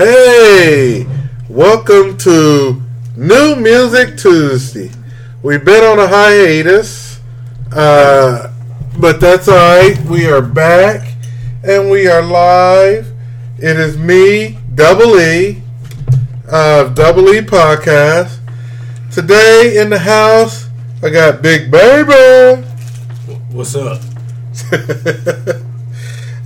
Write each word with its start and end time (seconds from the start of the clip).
Hey, 0.00 1.06
welcome 1.50 2.16
to 2.16 2.80
New 3.18 3.54
Music 3.56 4.16
Tuesday. 4.16 4.90
We've 5.42 5.62
been 5.62 5.84
on 5.84 5.98
a 5.98 6.08
hiatus, 6.08 7.20
uh, 7.70 8.50
but 8.98 9.20
that's 9.20 9.46
all 9.46 9.56
right. 9.56 10.00
We 10.06 10.26
are 10.26 10.40
back 10.40 11.06
and 11.62 11.90
we 11.90 12.08
are 12.08 12.22
live. 12.22 13.12
It 13.58 13.78
is 13.78 13.98
me, 13.98 14.56
Double 14.74 15.20
E, 15.20 15.62
of 16.50 16.94
Double 16.94 17.28
E 17.34 17.42
Podcast. 17.42 18.38
Today 19.12 19.76
in 19.76 19.90
the 19.90 19.98
house, 19.98 20.70
I 21.02 21.10
got 21.10 21.42
Big 21.42 21.70
Baby. 21.70 22.62
What's 23.50 23.74
up? 23.74 24.00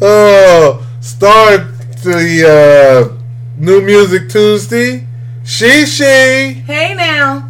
oh, 0.00 0.84
start 1.00 1.68
the 2.02 3.14
uh, 3.14 3.23
New 3.56 3.80
Music 3.82 4.28
Tuesday. 4.28 5.06
She, 5.44 5.86
she. 5.86 6.04
Hey 6.04 6.94
now. 6.94 7.48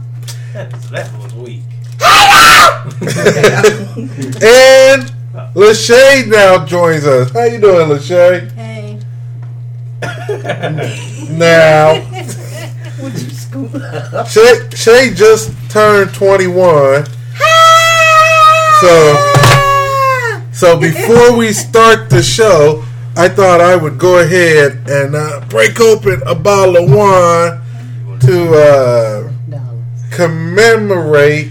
that 0.52 1.10
was 1.18 1.34
weak. 1.34 1.62
Hey 2.00 2.26
now. 2.30 2.82
and 4.42 5.12
Lachey 5.54 6.26
now 6.28 6.64
joins 6.64 7.06
us. 7.06 7.30
How 7.30 7.44
you 7.44 7.58
doing, 7.60 7.88
Lachey? 7.88 8.50
Hey. 8.52 9.00
Now, 11.30 11.94
Would 13.02 13.12
you 13.14 13.30
scoop 13.30 13.74
up? 13.74 14.28
Shay, 14.28 14.68
Shay 14.74 15.14
just 15.14 15.50
turned 15.70 16.14
21. 16.14 17.06
So, 18.80 19.32
so 20.52 20.78
before 20.80 21.36
we 21.36 21.52
start 21.52 22.10
the 22.10 22.22
show, 22.22 22.84
I 23.16 23.28
thought 23.28 23.60
I 23.60 23.76
would 23.76 23.98
go 23.98 24.18
ahead 24.18 24.88
and 24.88 25.14
uh, 25.14 25.40
break 25.48 25.80
open 25.80 26.20
a 26.26 26.34
bottle 26.34 26.76
of 26.76 26.90
wine 26.92 27.60
to 28.20 28.54
uh, 28.54 29.32
commemorate 30.10 31.50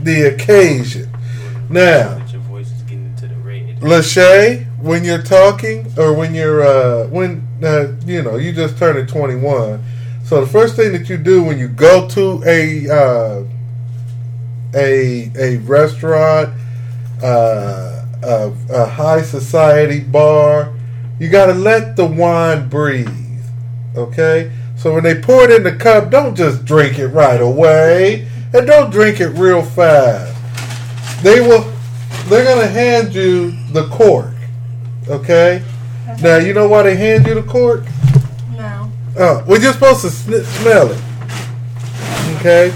the 0.00 0.22
occasion. 0.34 1.10
Now. 1.68 2.18
Lachey, 3.80 4.64
when 4.78 5.02
you're 5.04 5.22
talking 5.22 5.92
or 5.98 6.14
when 6.14 6.34
you're 6.34 6.62
uh, 6.62 7.08
when 7.08 7.46
uh, 7.62 7.92
you 8.06 8.22
know 8.22 8.36
you 8.36 8.52
just 8.52 8.78
turned 8.78 9.08
21, 9.08 9.82
so 10.24 10.40
the 10.40 10.46
first 10.46 10.76
thing 10.76 10.92
that 10.92 11.08
you 11.08 11.16
do 11.18 11.42
when 11.42 11.58
you 11.58 11.66
go 11.68 12.08
to 12.10 12.42
a 12.46 12.88
uh, 12.88 13.44
a 14.74 15.32
a 15.36 15.56
restaurant, 15.58 16.54
uh, 17.22 18.04
a, 18.22 18.52
a 18.70 18.86
high 18.86 19.22
society 19.22 19.98
bar, 19.98 20.72
you 21.22 21.28
got 21.28 21.46
to 21.46 21.54
let 21.54 21.94
the 21.94 22.04
wine 22.04 22.68
breathe. 22.68 23.08
Okay, 23.94 24.50
so 24.76 24.92
when 24.92 25.04
they 25.04 25.20
pour 25.20 25.44
it 25.44 25.52
in 25.52 25.62
the 25.62 25.70
cup, 25.76 26.10
don't 26.10 26.34
just 26.34 26.64
drink 26.64 26.98
it 26.98 27.06
right 27.08 27.40
away, 27.40 28.26
and 28.52 28.66
don't 28.66 28.90
drink 28.90 29.20
it 29.20 29.28
real 29.28 29.62
fast. 29.62 30.34
They 31.22 31.40
will. 31.40 31.70
They're 32.26 32.44
gonna 32.44 32.66
hand 32.66 33.14
you 33.14 33.52
the 33.70 33.86
cork. 33.88 34.34
Okay. 35.08 35.62
Uh-huh. 36.08 36.16
Now 36.22 36.36
you 36.38 36.54
know 36.54 36.66
why 36.66 36.82
they 36.82 36.96
hand 36.96 37.24
you 37.28 37.34
the 37.34 37.42
cork. 37.44 37.84
No. 38.56 38.90
Oh, 39.16 39.44
well, 39.46 39.60
you're 39.60 39.72
supposed 39.74 40.00
to 40.00 40.10
sn- 40.10 40.44
smell 40.44 40.90
it. 40.90 41.00
Okay. 42.38 42.72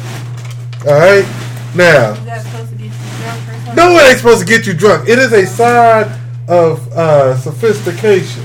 All 0.86 0.94
right. 1.00 1.26
Now, 1.74 2.12
Is 2.12 2.24
that 2.26 2.42
supposed 2.42 2.70
to 2.70 2.76
get 2.76 2.84
you 2.84 2.90
drunk 3.24 3.48
or 3.48 3.52
something? 3.54 3.74
no, 3.74 3.90
it 3.98 4.08
ain't 4.08 4.18
supposed 4.18 4.40
to 4.40 4.46
get 4.46 4.66
you 4.68 4.74
drunk. 4.74 5.08
It 5.08 5.18
is 5.18 5.32
a 5.32 5.44
sign 5.46 6.04
of 6.48 6.92
uh, 6.92 7.36
sophistication 7.36 8.44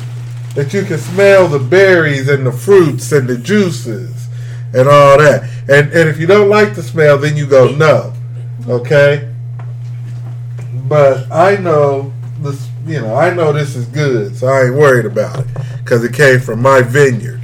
that 0.55 0.73
you 0.73 0.83
can 0.83 0.97
smell 0.97 1.47
the 1.47 1.59
berries 1.59 2.27
and 2.27 2.45
the 2.45 2.51
fruits 2.51 3.11
and 3.11 3.27
the 3.27 3.37
juices 3.37 4.27
and 4.73 4.87
all 4.87 5.17
that. 5.17 5.43
And 5.69 5.91
and 5.91 6.09
if 6.09 6.19
you 6.19 6.27
don't 6.27 6.49
like 6.49 6.75
the 6.75 6.83
smell, 6.83 7.17
then 7.17 7.37
you 7.37 7.45
go 7.45 7.73
no. 7.75 8.13
Okay. 8.67 9.29
But 10.87 11.31
I 11.31 11.57
know 11.57 12.13
this. 12.39 12.67
You 12.85 12.99
know, 12.99 13.15
I 13.15 13.31
know 13.31 13.53
this 13.53 13.75
is 13.75 13.85
good, 13.85 14.35
so 14.35 14.47
I 14.47 14.65
ain't 14.65 14.75
worried 14.75 15.05
about 15.05 15.41
it 15.41 15.47
because 15.83 16.03
it 16.03 16.13
came 16.13 16.39
from 16.39 16.63
my 16.63 16.81
vineyard 16.81 17.39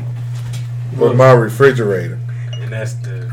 or 0.99 1.13
my 1.13 1.31
refrigerator. 1.31 2.19
And 2.53 2.73
that's 2.73 2.95
the 2.95 3.31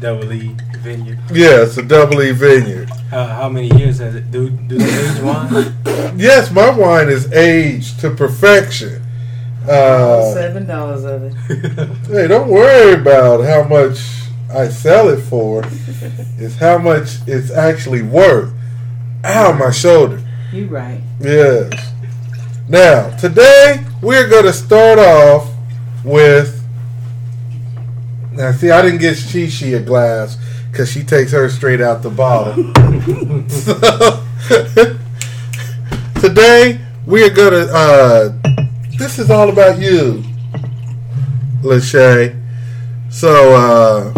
double 0.00 0.32
E 0.32 0.56
vineyard. 0.78 1.18
Yeah, 1.30 1.62
it's 1.62 1.76
a 1.76 1.82
double 1.82 2.22
E 2.22 2.32
vineyard. 2.32 2.90
How, 3.10 3.24
how 3.26 3.48
many 3.48 3.68
years 3.78 3.98
has 3.98 4.14
it? 4.14 4.30
Do 4.30 4.50
do 4.50 4.78
they 4.78 5.10
age 5.10 5.22
wine? 5.22 5.74
Yes, 6.18 6.50
my 6.50 6.70
wine 6.70 7.08
is 7.08 7.30
aged 7.32 8.00
to 8.00 8.10
perfection. 8.10 9.02
Uh, 9.68 10.32
Seven 10.34 10.66
dollars 10.66 11.04
of 11.04 11.22
it. 11.24 11.34
hey, 12.06 12.26
don't 12.26 12.48
worry 12.48 12.94
about 12.94 13.44
how 13.44 13.62
much 13.64 13.98
I 14.50 14.68
sell 14.68 15.08
it 15.10 15.20
for. 15.20 15.62
It's 16.40 16.54
how 16.56 16.78
much 16.78 17.16
it's 17.26 17.50
actually 17.50 18.02
worth. 18.02 18.52
Ow, 19.24 19.52
my 19.52 19.72
shoulder. 19.72 20.22
You 20.52 20.66
right. 20.68 21.00
Yes. 21.20 21.72
Now, 22.68 23.10
today 23.16 23.84
we're 24.00 24.28
going 24.28 24.44
to 24.44 24.52
start 24.52 24.98
off 24.98 25.50
with. 26.04 26.64
Now, 28.32 28.52
see, 28.52 28.70
I 28.70 28.82
didn't 28.82 29.00
get 29.00 29.16
Shishi 29.16 29.76
a 29.76 29.80
glass 29.82 30.36
because 30.78 30.92
she 30.92 31.02
takes 31.02 31.32
her 31.32 31.48
straight 31.48 31.80
out 31.80 32.04
the 32.04 32.08
bottle. 32.08 32.54
so, 33.48 34.24
today 36.20 36.80
we 37.04 37.24
are 37.24 37.30
to. 37.50 37.68
Uh, 37.74 38.28
this 38.96 39.18
is 39.18 39.28
all 39.28 39.48
about 39.48 39.80
you, 39.80 40.22
Lachey. 41.62 42.40
So, 43.10 43.56
uh, 43.56 44.14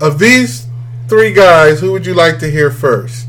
of 0.00 0.18
these 0.18 0.66
three 1.06 1.32
guys, 1.32 1.78
who 1.78 1.92
would 1.92 2.06
you 2.06 2.14
like 2.14 2.40
to 2.40 2.50
hear 2.50 2.72
first? 2.72 3.28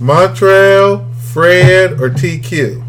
Montreal, 0.00 1.10
Fred, 1.14 1.92
or 1.92 2.10
TQ? 2.10 2.86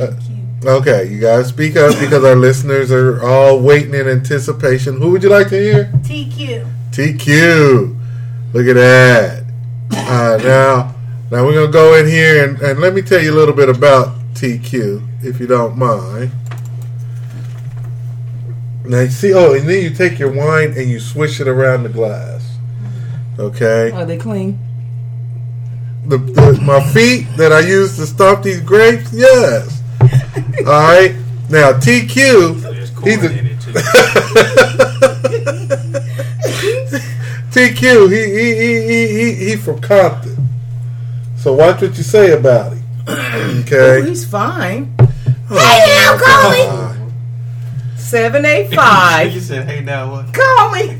Uh, 0.00 0.23
okay, 0.66 1.08
you 1.08 1.20
guys 1.20 1.48
speak 1.48 1.76
up 1.76 1.98
because 1.98 2.24
our 2.24 2.36
listeners 2.36 2.90
are 2.92 3.22
all 3.24 3.60
waiting 3.60 3.94
in 3.94 4.08
anticipation. 4.08 5.00
Who 5.00 5.10
would 5.10 5.22
you 5.22 5.28
like 5.28 5.48
to 5.48 5.60
hear? 5.60 5.84
TQ. 6.02 6.70
TQ. 6.90 8.00
Look 8.52 8.66
at 8.66 8.74
that. 8.74 9.44
Uh, 9.92 10.38
now, 10.42 10.94
now 11.30 11.44
we're 11.44 11.54
gonna 11.54 11.72
go 11.72 11.94
in 11.94 12.06
here 12.06 12.48
and, 12.48 12.60
and 12.60 12.80
let 12.80 12.94
me 12.94 13.02
tell 13.02 13.22
you 13.22 13.32
a 13.32 13.36
little 13.36 13.54
bit 13.54 13.68
about 13.68 14.16
TQ, 14.34 15.24
if 15.24 15.40
you 15.40 15.46
don't 15.46 15.76
mind. 15.76 16.30
Now 18.84 19.00
you 19.00 19.10
see, 19.10 19.32
oh, 19.32 19.54
and 19.54 19.68
then 19.68 19.82
you 19.82 19.90
take 19.90 20.18
your 20.18 20.30
wine 20.30 20.74
and 20.76 20.90
you 20.90 21.00
swish 21.00 21.40
it 21.40 21.48
around 21.48 21.84
the 21.84 21.88
glass. 21.88 22.56
Okay. 23.38 23.90
Are 23.90 24.04
they 24.04 24.18
clean? 24.18 24.58
The, 26.06 26.18
the 26.18 26.60
my 26.62 26.80
feet 26.92 27.26
that 27.38 27.50
I 27.50 27.60
use 27.60 27.96
to 27.96 28.06
stomp 28.06 28.42
these 28.42 28.60
grapes, 28.60 29.10
yes. 29.12 29.82
All 30.66 30.82
right. 30.82 31.14
Now 31.50 31.72
TQ, 31.72 32.60
There's 32.62 32.90
corn 32.90 33.10
he's 33.10 33.22
a 33.22 33.38
in 33.38 33.46
it 33.46 33.60
too. 33.60 33.72
TQ, 37.50 38.10
he 38.10 38.22
he, 38.24 38.54
he 38.56 38.86
he 38.88 39.00
he 39.34 39.44
he 39.50 39.56
from 39.56 39.80
Compton. 39.80 40.48
So 41.36 41.52
watch 41.52 41.82
what 41.82 41.96
you 41.96 42.02
say 42.02 42.32
about 42.32 42.72
him. 42.72 42.82
Oh, 43.36 43.60
Okay. 43.66 44.08
he's 44.08 44.24
fine. 44.24 44.94
Oh, 44.98 45.58
hey 45.58 45.80
now, 45.86 46.16
call 46.18 46.50
me. 46.50 47.10
Seven 47.98 48.44
eight 48.46 48.70
you 49.34 49.40
said, 49.40 49.66
"Hey, 49.68 49.80
now 49.82 50.10
what?" 50.10 50.32
Call 50.32 50.70
me. 50.72 50.96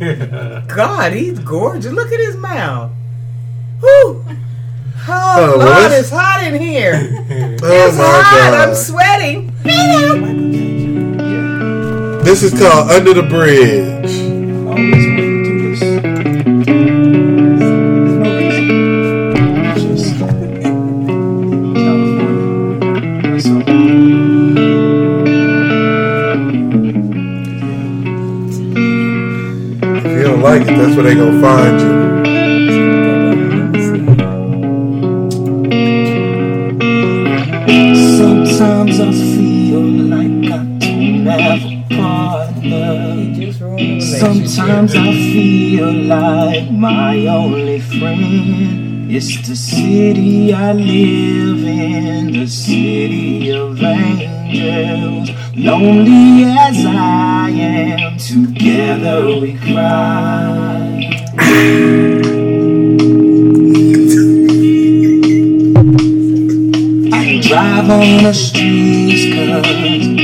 God, 0.66 1.12
he's 1.14 1.38
gorgeous. 1.38 1.92
Look 1.92 2.12
at 2.12 2.20
his 2.20 2.36
mouth. 2.36 2.90
Whew. 3.80 4.24
Oh, 5.06 5.12
Oh, 5.36 5.56
Lord, 5.58 5.68
let's- 5.68 5.94
it's 6.00 6.10
hot 6.10 6.42
in 6.44 6.60
here. 6.60 7.10
Oh 7.66 7.88
it's 7.88 7.96
my 7.96 8.04
hot. 8.04 8.54
I'm 8.68 8.74
sweating. 8.74 9.50
This 12.24 12.42
is 12.42 12.52
called 12.58 12.90
Under 12.90 13.14
the 13.14 13.22
Bridge. 13.22 14.12
always 14.68 15.06
wanted 15.06 15.44
to 15.44 15.44
do 15.44 15.70
this. 15.70 15.80
No 18.20 18.36
reason. 18.36 18.66
Just 19.96 20.18
California. 20.18 20.62
That's 23.22 23.46
all. 23.46 23.62
If 29.96 30.04
you 30.04 30.22
don't 30.24 30.42
like 30.42 30.62
it, 30.62 30.66
that's 30.66 30.94
where 30.96 31.04
they 31.04 31.14
gonna 31.14 31.40
find 31.40 31.80
you. 31.80 32.03
Sometimes 44.34 44.96
I 44.96 45.12
feel 45.12 45.92
like 45.92 46.68
my 46.68 47.24
only 47.28 47.78
friend 47.78 49.08
is 49.08 49.46
the 49.46 49.54
city 49.54 50.52
I 50.52 50.72
live 50.72 51.62
in, 51.64 52.32
the 52.32 52.48
city 52.48 53.52
of 53.52 53.80
angels. 53.80 55.30
Lonely 55.54 56.46
as 56.50 56.84
I 56.84 57.50
am, 57.50 58.18
together 58.18 59.38
we 59.38 59.56
cry. 59.56 60.64
drive 67.40 67.88
on 67.88 68.24
the 68.24 68.32
streets 68.32 69.32
cause 69.32 70.23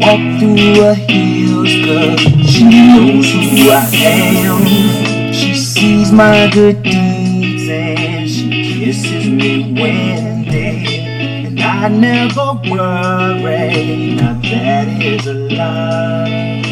Walk 0.00 0.20
through 0.38 0.54
the 0.54 0.94
hills 0.94 1.72
cause 1.84 2.20
she 2.48 2.64
knows 2.64 3.26
who 3.32 3.70
I 3.70 3.90
am. 3.94 5.32
She 5.32 5.54
sees 5.56 6.12
my 6.12 6.48
good 6.52 6.82
deeds 6.84 7.68
and 7.68 8.30
she 8.30 8.48
kisses 8.62 9.28
me 9.28 9.72
when 9.72 10.44
they 10.44 11.46
and 11.46 11.60
I 11.60 11.88
never 11.88 12.54
worry. 12.70 14.14
Now 14.14 14.40
that 14.40 15.02
is 15.02 15.26
a 15.26 15.34
lie. 15.34 16.67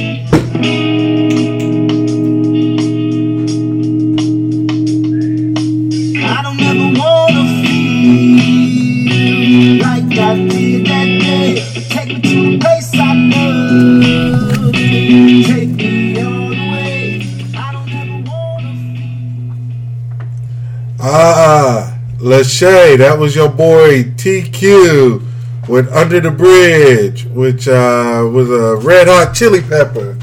Ah, 21.08 21.96
Lachey, 22.18 22.98
that 22.98 23.16
was 23.16 23.36
your 23.36 23.48
boy 23.48 24.02
TQ 24.16 25.22
with 25.68 25.88
Under 25.92 26.18
the 26.18 26.32
Bridge, 26.32 27.26
which 27.26 27.68
uh, 27.68 28.28
was 28.32 28.50
a 28.50 28.74
Red 28.84 29.06
Hot 29.06 29.32
Chili 29.32 29.60
Pepper 29.62 30.18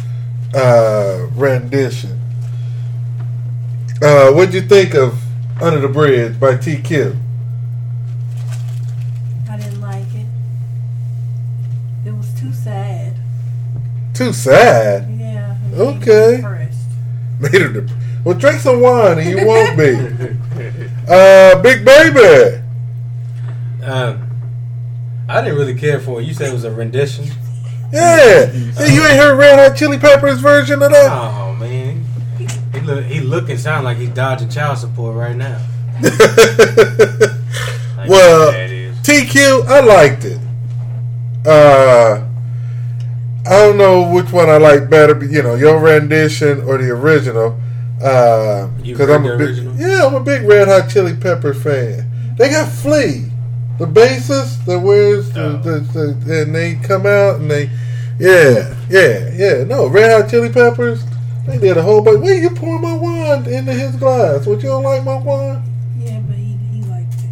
uh, 0.53 1.27
rendition. 1.35 2.19
Uh, 4.01 4.33
what'd 4.33 4.53
you 4.53 4.59
think 4.59 4.93
of 4.93 5.17
Under 5.61 5.79
the 5.79 5.87
Bridge 5.87 6.37
by 6.37 6.55
TQ? 6.55 7.17
I 9.49 9.55
didn't 9.57 9.79
like 9.79 10.13
it. 10.13 10.25
It 12.05 12.11
was 12.11 12.27
too 12.37 12.51
sad. 12.51 13.15
Too 14.13 14.33
sad. 14.33 15.09
Yeah. 15.17 15.55
it 15.55 15.61
made 15.61 15.77
me 15.77 15.77
Okay. 15.95 16.35
Depressed. 16.41 16.79
Made 17.39 17.61
her 17.61 17.69
dep- 17.69 17.89
well, 18.23 18.35
drink 18.37 18.59
some 18.59 18.79
wine 18.81 19.19
and 19.19 19.29
you 19.29 19.45
won't 19.45 19.77
be. 19.77 20.37
Uh, 21.05 21.61
Big 21.61 21.83
Baby. 21.83 22.61
Um, 23.83 24.29
I 25.27 25.41
didn't 25.41 25.57
really 25.57 25.75
care 25.75 25.99
for 25.99 26.21
it. 26.21 26.23
You 26.25 26.33
said 26.33 26.49
it 26.49 26.53
was 26.53 26.63
a 26.63 26.71
rendition. 26.71 27.25
Yeah. 27.91 28.45
Hey, 28.45 28.93
you 28.93 29.03
ain't 29.05 29.17
heard 29.17 29.37
Red 29.37 29.59
Hot 29.69 29.77
Chili 29.77 29.97
Peppers 29.97 30.39
version 30.39 30.81
of 30.81 30.91
that? 30.91 31.11
Oh 31.11 31.53
man, 31.55 32.05
he 32.37 32.79
look 32.79 33.03
he 33.05 33.19
look 33.19 33.49
and 33.49 33.59
sound 33.59 33.83
like 33.83 33.97
he's 33.97 34.09
dodging 34.09 34.47
child 34.49 34.77
support 34.77 35.15
right 35.15 35.35
now. 35.35 35.59
Like, 37.97 38.09
Well. 38.09 38.51
TQ, 39.03 39.65
I 39.67 39.79
liked 39.81 40.23
it. 40.25 40.39
Uh, 41.45 42.25
I 43.45 43.49
don't 43.49 43.77
know 43.77 44.09
which 44.11 44.31
one 44.31 44.49
I 44.49 44.57
like 44.57 44.89
better, 44.89 45.13
but 45.13 45.29
you 45.29 45.43
know, 45.43 45.55
your 45.55 45.79
rendition 45.79 46.61
or 46.61 46.77
the 46.77 46.89
original. 46.91 47.59
Uh, 48.03 48.69
You 48.83 48.93
because 48.95 49.07
heard 49.07 49.15
I'm 49.15 49.25
a 49.25 49.37
big, 49.37 49.47
original? 49.49 49.75
yeah, 49.77 50.05
I'm 50.05 50.15
a 50.15 50.19
big 50.23 50.43
Red 50.43 50.67
Hot 50.67 50.89
Chili 50.89 51.15
Pepper 51.15 51.53
fan. 51.53 52.09
They 52.37 52.49
got 52.49 52.67
Flea, 52.69 53.25
the 53.79 53.85
bassist 53.85 54.65
that 54.65 54.79
wears 54.79 55.31
the, 55.31 55.43
Oh. 55.45 55.57
the, 55.57 55.79
the, 56.25 56.41
and 56.41 56.53
they 56.55 56.75
come 56.75 57.05
out 57.05 57.39
and 57.39 57.49
they, 57.49 57.69
yeah, 58.19 58.75
yeah, 58.89 59.29
yeah. 59.33 59.63
No, 59.63 59.87
Red 59.87 60.11
Hot 60.21 60.29
Chili 60.29 60.49
Peppers. 60.49 61.03
They 61.47 61.57
did 61.57 61.77
a 61.77 61.81
whole 61.81 62.01
bunch. 62.01 62.21
Wait, 62.23 62.41
you 62.41 62.49
pour 62.51 62.79
my 62.79 62.93
wine 62.93 63.45
into 63.47 63.73
his 63.73 63.95
glass? 63.97 64.45
What 64.45 64.61
you 64.63 64.69
don't 64.69 64.83
like 64.83 65.03
my 65.03 65.17
wine? 65.17 65.61
Yeah, 65.99 66.19
but 66.21 66.35
he, 66.37 66.57
he 66.71 66.81
liked 66.83 67.13
it. 67.15 67.29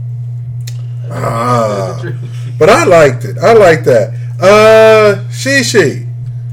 Ah. 1.12 2.01
But 2.59 2.69
I 2.69 2.83
liked 2.83 3.25
it. 3.25 3.38
I 3.39 3.53
like 3.53 3.83
that. 3.85 4.09
Uh, 4.39 5.24
Shishi. 5.31 6.07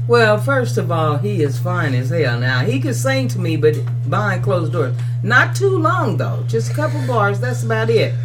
Well, 0.09 0.39
first 0.39 0.77
of 0.79 0.91
all, 0.91 1.19
he 1.19 1.43
is 1.43 1.59
fine 1.59 1.93
as 1.93 2.09
hell. 2.09 2.39
Now 2.39 2.61
he 2.61 2.79
can 2.79 2.95
sing 2.95 3.27
to 3.27 3.37
me, 3.37 3.57
but 3.57 3.75
behind 4.09 4.43
closed 4.43 4.73
doors. 4.73 4.97
Not 5.21 5.55
too 5.55 5.77
long 5.77 6.17
though, 6.17 6.43
just 6.47 6.71
a 6.71 6.73
couple 6.73 7.05
bars. 7.05 7.39
That's 7.39 7.61
about 7.61 7.91
it. 7.91 8.15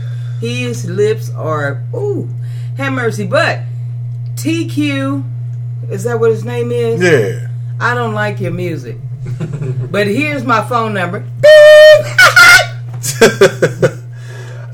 His 0.40 0.88
lips 0.88 1.30
are 1.34 1.82
ooh, 1.94 2.26
have 2.78 2.94
mercy. 2.94 3.26
But 3.26 3.64
TQ, 4.36 5.22
is 5.90 6.04
that 6.04 6.18
what 6.18 6.30
his 6.30 6.42
name 6.42 6.72
is? 6.72 7.02
Yeah. 7.02 7.48
I 7.78 7.94
don't 7.94 8.14
like 8.14 8.40
your 8.40 8.52
music. 8.52 8.96
But 9.90 10.06
here's 10.06 10.42
my 10.42 10.66
phone 10.66 10.94
number. 10.94 11.18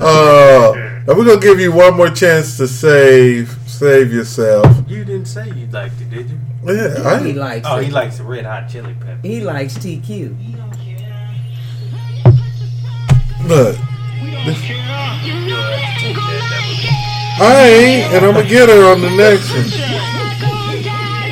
uh, 0.01 0.73
we're 1.09 1.25
gonna 1.25 1.41
give 1.41 1.59
you 1.59 1.73
one 1.73 1.97
more 1.97 2.09
chance 2.09 2.57
to 2.59 2.69
save 2.69 3.60
save 3.81 4.13
yourself. 4.13 4.67
You 4.91 5.07
didn't 5.07 5.25
say 5.25 5.49
you 5.53 5.67
liked 5.69 5.99
it, 6.03 6.11
did 6.11 6.29
you? 6.29 6.39
Yeah, 6.67 7.19
he 7.23 7.31
I, 7.31 7.33
likes 7.33 7.67
Oh, 7.67 7.79
it. 7.79 7.85
he 7.87 7.91
likes 7.91 8.19
the 8.19 8.25
red 8.25 8.45
hot 8.45 8.69
chili 8.69 8.95
pepper. 9.01 9.27
He 9.27 9.41
likes 9.41 9.79
TQ. 9.79 10.37
look. 13.49 13.77
You'll 14.21 14.37
have 14.37 14.53
to 14.53 16.05
take 16.05 16.15
that, 16.15 17.39
I 17.41 17.69
ain't, 17.69 18.13
and 18.15 18.27
I'm 18.27 18.35
gonna 18.35 18.47
get 18.47 18.69
her 18.69 18.93
on 18.93 19.01
the 19.01 19.09
next 19.17 19.49
one. 19.51 19.65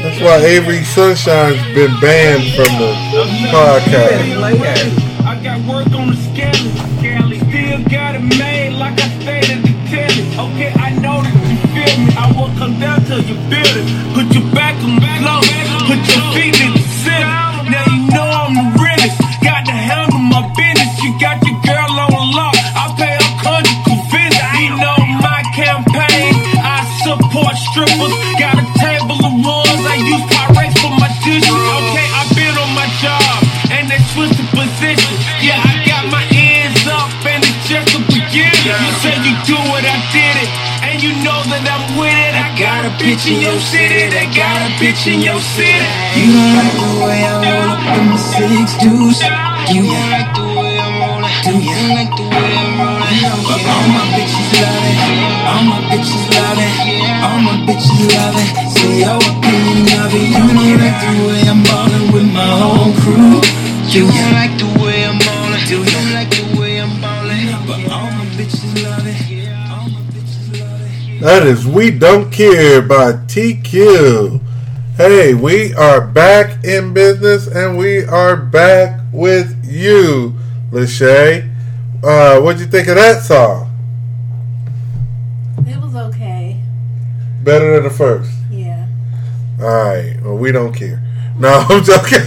That's 0.03 0.19
why 0.23 0.37
Avery 0.47 0.85
Sunshine's 0.85 1.61
been 1.75 1.93
banned 2.01 2.45
from 2.57 2.73
the 2.81 2.95
podcast. 3.53 4.25
Building. 13.51 13.89
Put 14.15 14.35
your 14.35 14.45
back 14.55 14.77
on 14.85 14.97
the 14.97 15.09
floor. 15.19 15.41
Put 15.89 16.01
your 16.13 16.23
feet 16.35 16.61
in 16.61 16.68
bitch 43.19 43.35
in 43.35 43.41
your 43.43 43.59
city. 43.59 44.09
They 44.15 44.27
got 44.31 44.63
a 44.63 44.71
bitch 44.79 45.13
in 45.13 45.21
your 45.21 45.41
city. 45.41 45.75
You 46.15 46.33
don't 46.33 46.55
like 46.55 46.75
the 46.79 46.91
way 47.03 47.19
I 47.27 47.35
roll 47.43 47.71
up 47.75 47.99
in 47.99 48.05
my 48.11 48.17
six 48.17 48.79
deuce. 48.79 49.23
You 49.75 49.83
don't 49.91 50.11
like 50.15 50.31
the 50.35 50.47
way 50.55 50.79
I'm 50.79 51.03
rolling. 51.03 51.35
Do 51.43 51.53
you 51.59 51.75
don't 51.75 51.95
like 51.99 52.13
the 52.15 52.23
way 52.31 52.51
I'm 52.63 52.79
rolling? 52.79 53.19
But 53.43 53.63
all 53.67 53.87
my 53.91 54.05
bitches 54.15 54.51
love 54.63 54.85
it. 54.87 54.97
All 55.51 55.63
my 55.67 55.79
bitches 55.91 56.25
love 56.31 56.59
it. 56.63 56.75
All 57.27 57.39
my 57.43 57.55
bitches 57.67 58.01
love 58.15 58.39
it. 58.39 58.49
Say 58.71 59.03
your 59.03 59.19
opinion 59.19 59.91
of 59.99 60.15
it. 60.15 60.29
You 60.31 60.45
don't 60.55 60.79
like 60.79 60.99
the 61.03 61.11
way 61.27 61.43
I'm 61.51 61.63
ballin' 61.67 62.13
with 62.15 62.29
my 62.33 62.47
whole 62.47 62.95
crew. 63.03 63.43
You 63.89 64.07
don't 64.07 64.33
like 64.37 64.55
the 64.59 64.68
That 71.21 71.43
is 71.45 71.67
We 71.67 71.91
Don't 71.91 72.31
Care 72.31 72.81
by 72.81 73.11
TQ. 73.27 74.41
Hey, 74.97 75.35
we 75.35 75.75
are 75.75 76.01
back 76.01 76.65
in 76.65 76.95
business 76.95 77.49
and 77.49 77.77
we 77.77 78.05
are 78.05 78.37
back 78.37 79.01
with 79.13 79.67
you, 79.69 80.37
Lachey. 80.71 81.53
Uh, 82.05 82.41
what'd 82.41 82.61
you 82.61 82.69
think 82.69 82.87
of 82.87 82.95
that 82.95 83.25
song? 83.25 83.69
It 85.67 85.81
was 85.81 85.97
okay. 85.97 86.63
Better 87.43 87.75
than 87.75 87.83
the 87.83 87.91
first. 87.91 88.31
Yeah. 88.49 88.87
Alright, 89.61 90.23
well, 90.23 90.37
we 90.37 90.53
don't 90.53 90.73
care. 90.73 91.05
No, 91.37 91.49
I'm 91.69 91.83
joking. 91.83 92.21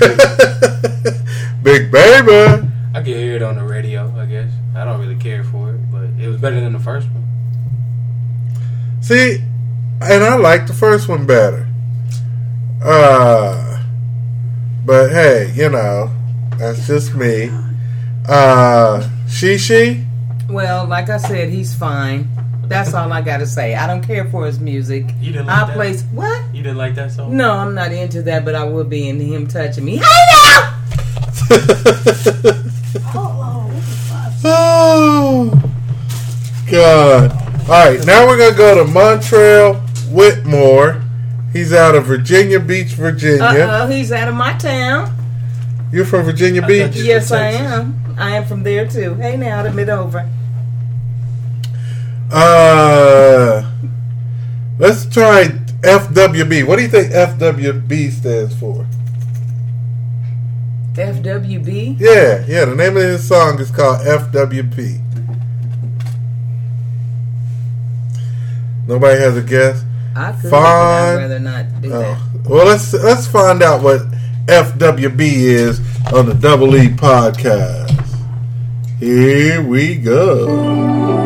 Big 1.64 1.90
baby. 1.94 2.68
I 2.94 3.02
can 3.02 3.06
hear 3.06 3.38
it 3.38 3.42
on 3.42 3.56
the 3.56 3.64
radio, 3.64 4.14
I 4.20 4.26
guess. 4.26 4.52
I 4.76 4.84
don't 4.84 5.00
really 5.00 5.16
care 5.16 5.46
for 5.46 5.70
it, 5.70 5.80
but 5.90 6.10
it 6.22 6.28
was 6.28 6.42
better 6.42 6.60
than 6.60 6.74
the 6.74 6.80
first 6.80 7.08
one. 7.12 7.31
See, 9.02 9.38
and 10.02 10.24
I 10.24 10.36
like 10.38 10.68
the 10.68 10.74
first 10.74 11.08
one 11.10 11.26
better. 11.26 11.68
Uh, 12.84 13.84
but 14.86 15.10
hey, 15.10 15.52
you 15.56 15.70
know, 15.70 16.12
that's 16.58 16.88
just 16.88 17.14
me. 17.16 17.50
Uh, 18.28 19.08
Shishi, 19.28 20.06
Well, 20.50 20.86
like 20.88 21.10
I 21.10 21.18
said, 21.18 21.50
he's 21.50 21.74
fine. 21.76 22.28
That's 22.68 22.94
all 22.94 23.12
I 23.12 23.22
gotta 23.22 23.46
say. 23.46 23.76
I 23.76 23.86
don't 23.88 24.02
care 24.02 24.26
for 24.30 24.46
his 24.46 24.60
music. 24.60 25.06
You 25.20 25.34
didn't 25.34 25.48
like 25.48 25.58
I 25.64 25.66
that? 25.68 25.76
play 25.76 25.94
what? 26.14 26.56
You 26.56 26.64
didn't 26.64 26.78
like 26.78 26.96
that 26.96 27.12
song? 27.12 27.36
No, 27.36 27.52
I'm 27.54 27.74
not 27.76 27.92
into 27.92 28.22
that, 28.24 28.46
but 28.46 28.56
I 28.56 28.64
will 28.64 28.84
be 28.86 29.10
into 29.10 29.26
him 29.26 29.48
touching 29.48 29.84
me. 29.86 29.98
Hey 29.98 30.04
now! 30.34 30.78
Oh, 33.14 33.70
oh, 34.44 35.72
God. 36.70 37.41
All 37.72 37.78
right, 37.88 38.06
now 38.06 38.28
we're 38.28 38.36
going 38.38 38.52
to 38.52 38.58
go 38.58 38.84
to 38.86 38.92
Montreal 38.92 39.76
Whitmore. 40.10 41.02
He's 41.54 41.72
out 41.72 41.96
of 41.96 42.04
Virginia 42.06 42.60
Beach, 42.60 42.90
Virginia. 42.90 43.42
Uh 43.44 43.80
oh, 43.84 43.88
he's 43.88 44.12
out 44.12 44.28
of 44.28 44.36
my 44.36 44.52
town. 44.58 45.16
You're 45.90 46.04
from 46.04 46.26
Virginia 46.26 46.62
Beach? 46.68 46.88
thought 46.88 46.96
you- 46.98 47.06
Yes, 47.06 47.32
I 47.32 47.48
am. 47.52 48.16
I 48.18 48.36
am 48.36 48.44
from 48.44 48.64
there 48.64 48.86
too. 48.86 49.14
Hey 49.16 49.38
now, 49.38 49.64
to 49.64 49.72
mid 49.72 49.88
over. 49.90 50.30
Uh, 52.30 53.72
let's 54.78 55.06
try 55.06 55.46
FWB. 55.82 56.66
What 56.68 56.76
do 56.76 56.82
you 56.82 56.90
think 56.90 57.14
FWB 57.14 58.12
stands 58.12 58.54
for? 58.54 58.86
FWB. 60.96 61.98
Yeah, 62.02 62.44
yeah. 62.50 62.66
The 62.66 62.76
name 62.76 62.98
of 62.98 63.04
this 63.04 63.26
song 63.26 63.60
is 63.60 63.72
called 63.72 64.02
FWB. 64.06 65.00
Nobody 68.92 69.22
has 69.22 69.38
a 69.38 69.42
guess. 69.42 69.86
I 70.18 70.34
could. 70.34 70.54
I'd 70.54 71.16
rather 71.16 71.40
not 71.40 71.82
do 71.82 71.94
oh. 71.94 72.00
that. 72.00 72.18
Oh, 72.20 72.50
well, 72.50 72.66
let's 72.66 72.92
let's 72.92 73.26
find 73.26 73.64
out 73.64 73.82
what 73.82 74.02
FWB 74.48 75.22
is 75.22 75.80
on 76.12 76.26
the 76.26 76.34
Double 76.34 76.76
E 76.76 76.90
podcast. 76.90 77.90
Here 79.00 79.64
we 79.64 79.96
go. 79.96 81.21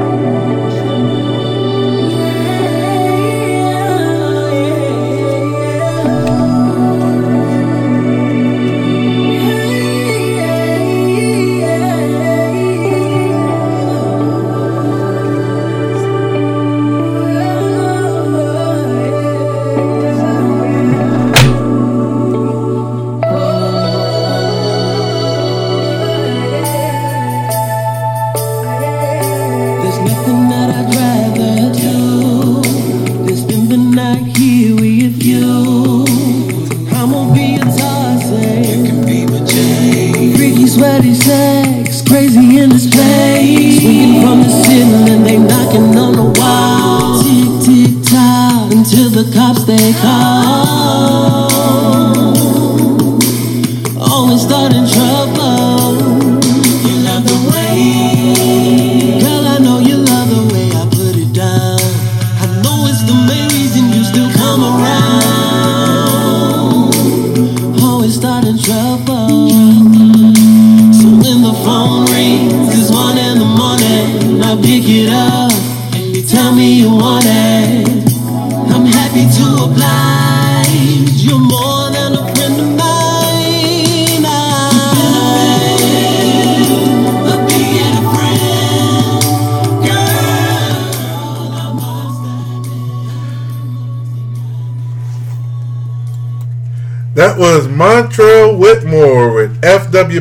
Cops 49.94 50.26
they 50.26 50.35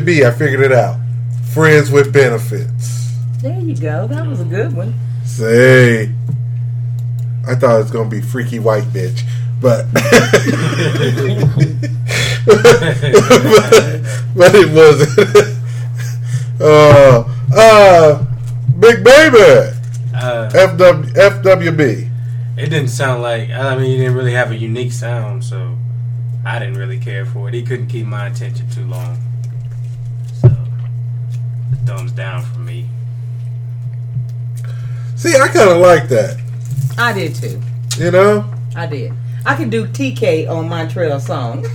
FWB. 0.00 0.26
I 0.26 0.30
figured 0.32 0.60
it 0.60 0.72
out. 0.72 0.98
Friends 1.52 1.90
with 1.90 2.12
benefits. 2.12 3.12
There 3.40 3.58
you 3.60 3.76
go. 3.76 4.06
That 4.06 4.26
was 4.26 4.40
a 4.40 4.44
good 4.44 4.72
one. 4.74 4.94
Say, 5.24 6.10
I 7.46 7.54
thought 7.54 7.76
it 7.76 7.82
was 7.82 7.90
gonna 7.90 8.08
be 8.08 8.20
freaky 8.20 8.58
white 8.58 8.84
bitch, 8.84 9.22
but 9.60 9.86
but, 14.36 14.54
it 14.54 14.70
wasn't. 14.72 15.58
uh, 16.60 17.24
uh, 17.54 18.24
Big 18.78 19.04
Baby, 19.04 19.72
Uh, 20.14 20.50
FW, 20.50 21.04
FWB. 21.14 22.10
it 22.58 22.70
didn't 22.70 22.88
sound 22.88 23.22
like. 23.22 23.50
I 23.50 23.76
mean, 23.76 23.86
he 23.86 23.96
didn't 23.96 24.14
really 24.14 24.32
have 24.32 24.50
a 24.50 24.56
unique 24.56 24.92
sound, 24.92 25.44
so 25.44 25.76
I 26.44 26.58
didn't 26.58 26.74
really 26.78 26.98
care 26.98 27.24
for 27.26 27.48
it. 27.48 27.54
He 27.54 27.62
couldn't 27.62 27.88
keep 27.88 28.06
my 28.06 28.26
attention 28.26 28.68
too 28.70 28.84
long, 28.86 29.16
so 29.16 29.22
the 29.22 29.23
thumbs 31.86 32.12
down 32.12 32.42
for 32.42 32.58
me. 32.58 32.88
See, 35.16 35.36
I 35.36 35.48
kind 35.48 35.70
of 35.70 35.78
like 35.78 36.08
that. 36.08 36.40
I 36.98 37.12
did 37.12 37.34
too. 37.34 37.60
You 37.96 38.10
know. 38.10 38.44
I 38.76 38.86
did. 38.86 39.12
I 39.46 39.54
could 39.56 39.70
do 39.70 39.86
TK 39.86 40.48
on 40.48 40.68
Montreal 40.68 41.20
song. 41.20 41.62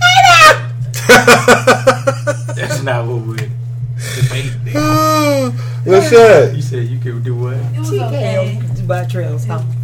That's 2.54 2.82
not 2.82 3.06
what 3.06 3.26
we're 3.26 3.36
debating. 4.16 4.74
Lachey. 5.84 6.54
You 6.56 6.62
said 6.62 6.88
you 6.88 6.98
could 6.98 7.24
do 7.24 7.34
what? 7.34 7.54
it 7.54 7.78
was 7.78 7.90
TK 7.90 8.06
okay. 8.06 8.58
on 8.58 8.86
Montreal 8.86 9.30
It 9.30 9.32
was 9.32 9.46
song. 9.46 9.79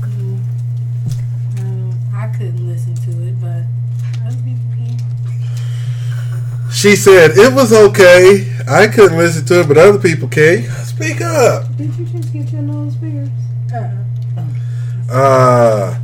She 6.87 6.95
said 6.95 7.33
it 7.37 7.52
was 7.52 7.73
okay. 7.73 8.47
I 8.69 8.87
couldn't 8.87 9.19
listen 9.19 9.45
to 9.47 9.59
it, 9.62 9.66
but 9.66 9.76
other 9.76 9.99
people 9.99 10.28
can. 10.28 10.62
Speak 10.85 11.21
up. 11.21 11.76
Did 11.76 11.93
you 11.97 12.07
just 12.07 12.33
get 12.33 12.49
your 12.52 12.62
nose 12.62 12.95
pierced? 12.99 13.33
Uh, 13.75 15.12
Uh, 15.12 15.99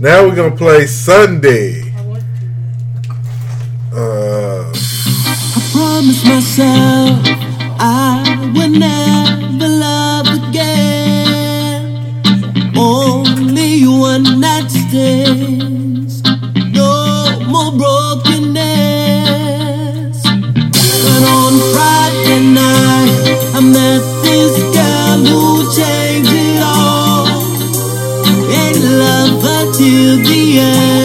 now 0.00 0.22
we're 0.24 0.36
gonna 0.36 0.54
play 0.54 0.86
Sunday. 0.86 1.92
I 1.98 2.02
want 2.02 2.22
to. 2.22 3.96
Uh, 3.98 4.72
I 5.56 5.60
promised 5.72 6.24
myself 6.24 7.18
I 7.80 8.52
would 8.54 8.74
never 8.78 9.68
love 9.86 10.26
again. 10.50 11.82
Only 12.76 13.88
one 13.88 14.38
night 14.38 14.70
stands, 14.70 15.77
till 30.48 30.97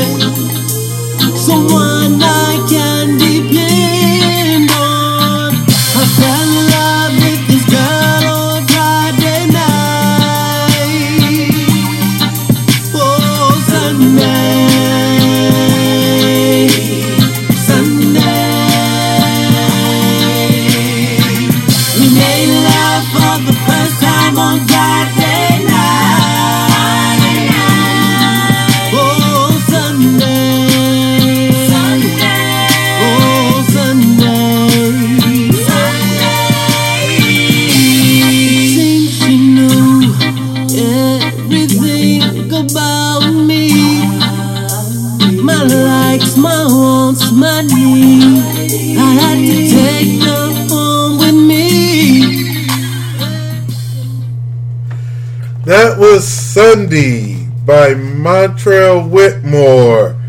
That 55.66 55.98
was 55.98 56.28
Sunday 56.28 57.48
by 57.66 57.94
Montreal 57.94 59.08
Whitmore. 59.08 60.20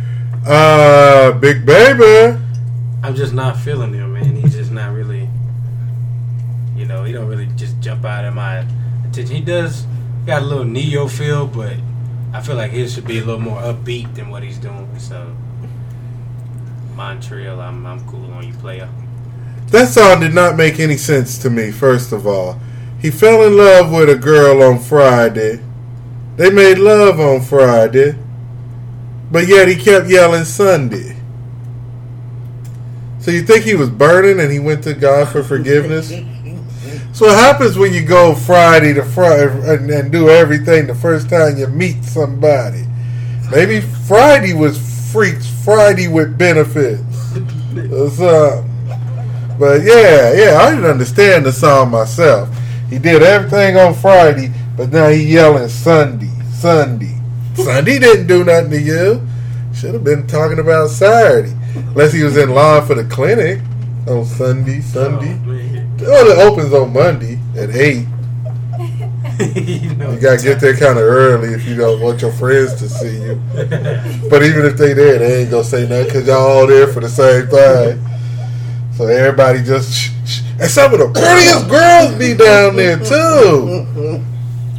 Uh, 0.47 1.33
Big 1.33 1.67
Baby. 1.67 2.39
I'm 3.03 3.17
just 3.17 3.35
not 3.35 3.57
feeling 3.57 3.93
him, 3.93 4.13
man. 4.13 4.37
He's 4.37 4.55
just 4.55 4.71
not 4.71 4.95
really, 4.95 5.29
you 6.77 6.87
know, 6.87 7.03
he 7.03 7.13
don't 7.13 7.27
really 7.27 7.49
just 7.57 7.81
jump 7.81 8.05
out 8.05 8.25
of 8.25 8.33
my 8.33 8.65
attention. 9.09 9.35
He 9.35 9.41
does 9.41 9.87
got 10.25 10.43
a 10.43 10.45
little 10.45 10.63
neo 10.63 11.09
feel, 11.09 11.49
but 11.49 11.75
I 12.33 12.41
feel 12.41 12.55
like 12.55 12.71
his 12.71 12.95
should 12.95 13.05
be 13.05 13.19
a 13.19 13.25
little 13.25 13.41
more 13.41 13.59
upbeat 13.59 14.15
than 14.15 14.31
what 14.31 14.45
he's 14.45 14.59
doing. 14.59 14.89
So, 15.01 15.35
Montreal, 16.95 17.61
I'm 17.61 17.85
I'm 17.85 18.07
cool 18.07 18.31
on 18.35 18.47
you, 18.47 18.55
player. 18.55 18.89
That 19.73 19.89
song 19.89 20.21
did 20.21 20.33
not 20.33 20.57
make 20.57 20.79
any 20.79 20.97
sense 20.97 21.39
to 21.39 21.51
me, 21.51 21.73
first 21.73 22.13
of 22.13 22.25
all. 22.25 22.61
He 23.05 23.11
fell 23.11 23.43
in 23.43 23.55
love 23.55 23.93
with 23.93 24.09
a 24.09 24.17
girl 24.17 24.63
on 24.63 24.79
Friday. 24.79 25.63
They 26.37 26.49
made 26.49 26.79
love 26.79 27.21
on 27.21 27.43
Friday. 27.43 28.17
But 29.31 29.47
yet 29.47 29.69
he 29.69 29.77
kept 29.77 30.09
yelling 30.09 30.45
Sunday. 30.45 31.15
So 33.21 33.31
you 33.31 33.43
think 33.43 33.65
he 33.65 33.75
was 33.75 33.91
burning 33.91 34.41
and 34.41 34.51
he 34.51 34.59
went 34.59 34.85
to 34.85 34.95
God 34.95 35.29
for 35.29 35.43
forgiveness? 35.43 36.15
So 37.13 37.27
what 37.27 37.37
happens 37.37 37.79
when 37.79 37.93
you 37.93 38.05
go 38.05 38.35
Friday 38.35 38.93
to 38.95 39.05
Friday 39.05 39.73
and, 39.73 39.89
and 39.89 40.11
do 40.11 40.31
everything 40.31 40.89
the 40.89 40.97
first 40.97 41.31
time 41.31 41.57
you 41.57 41.69
meet 41.69 42.03
somebody? 42.03 42.87
Maybe 43.53 43.81
Friday 43.81 44.53
was 44.53 44.79
freaks 45.13 45.49
Friday 45.63 46.09
with 46.09 46.37
benefits. 46.37 47.37
Or 47.93 48.11
something. 48.11 48.71
But 49.61 49.83
yeah, 49.83 50.33
yeah, 50.33 50.59
I 50.61 50.71
didn't 50.71 50.91
understand 50.91 51.47
the 51.47 51.53
song 51.53 51.93
myself. 51.93 52.49
He 52.95 53.01
did 53.01 53.25
everything 53.25 53.77
on 53.77 53.93
Friday, 53.93 54.53
but 54.77 54.93
now 54.93 55.09
he 55.09 55.25
yelling 55.25 55.69
Sunday, 55.69 56.31
Sunday. 56.53 57.19
Sunday 57.55 57.99
didn't 57.99 58.29
do 58.29 58.45
nothing 58.45 58.71
to 58.71 58.81
you. 58.81 59.27
Should 59.75 59.95
have 59.95 60.05
been 60.05 60.29
talking 60.29 60.61
about 60.61 60.91
Saturday. 60.91 61.53
Unless 61.75 62.13
he 62.13 62.23
was 62.23 62.37
in 62.37 62.51
line 62.51 62.87
for 62.87 62.95
the 62.95 63.03
clinic 63.03 63.59
on 64.07 64.25
Sunday, 64.25 64.81
Sunday. 64.81 65.37
Oh, 65.43 65.45
man. 65.45 65.97
Oh, 66.03 66.05
well, 66.07 66.27
it 66.29 66.53
opens 66.53 66.73
on 66.73 66.93
Monday 66.93 67.41
at 67.57 67.71
8. 67.71 68.07
you, 69.57 69.95
know, 69.97 70.13
You 70.13 70.21
gotta 70.21 70.41
get 70.41 70.61
there 70.61 70.77
kind 70.77 70.97
of 70.97 71.05
early 71.05 71.49
if 71.49 71.67
you 71.67 71.75
don't 71.75 72.01
want 72.01 72.23
your 72.23 72.31
friends 72.31 72.75
to 72.75 72.89
see 72.89 73.25
you. 73.25 73.43
But 74.31 74.45
even 74.45 74.67
if 74.67 74.77
they 74.77 74.93
there, 74.93 75.19
they 75.19 75.41
ain't 75.43 75.51
gonna 75.51 75.65
say 75.65 75.89
nothing 75.89 76.05
because 76.05 76.29
y'all 76.29 76.47
all 76.47 76.67
there 76.69 76.87
for 76.87 77.01
the 77.01 77.09
same 77.09 77.49
thing. 77.49 78.14
So 78.97 79.07
everybody 79.07 79.63
just 79.63 79.93
shh, 79.93 80.11
shh. 80.25 80.41
and 80.61 80.71
some 80.71 80.93
of 80.95 81.01
the 81.01 81.09
prettiest 81.09 81.69
girls 81.69 82.15
be 82.17 82.35
down 82.35 82.77
there 82.77 82.99
too. 82.99 84.23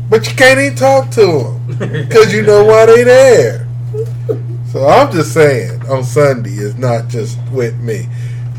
But 0.10 0.27
you 0.29 0.36
can't 0.36 0.60
even 0.60 0.75
talk 0.77 1.10
to 1.12 1.25
them 1.25 1.77
because 2.07 2.31
you 2.34 2.43
know 2.43 2.63
why 2.63 2.86
they 2.86 3.03
there. 3.03 3.67
So 4.72 4.88
I'm 4.88 5.12
just 5.12 5.34
saying, 5.34 5.81
on 5.89 6.03
Sunday 6.03 6.51
it's 6.51 6.77
not 6.77 7.07
just 7.10 7.38
with 7.51 7.77
me. 7.79 8.07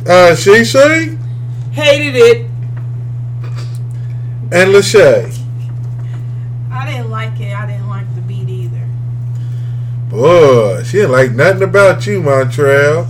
Uh, 0.07 0.35
she 0.35 0.65
she 0.65 1.17
Hated 1.73 2.17
it. 2.17 2.47
and 4.53 4.71
Lachey. 4.75 5.33
I 6.71 6.91
didn't 6.91 7.11
like 7.11 7.39
it. 7.41 7.55
I 7.55 7.67
didn't 7.67 7.89
like 7.89 8.15
the 8.15 8.21
beat 8.23 8.49
either. 8.49 8.89
Boy, 10.11 10.83
she 10.85 10.99
didn't 10.99 11.13
like 11.13 11.33
nothing 11.33 11.63
about 11.63 12.07
you, 12.07 12.23
Montreal. 12.23 13.07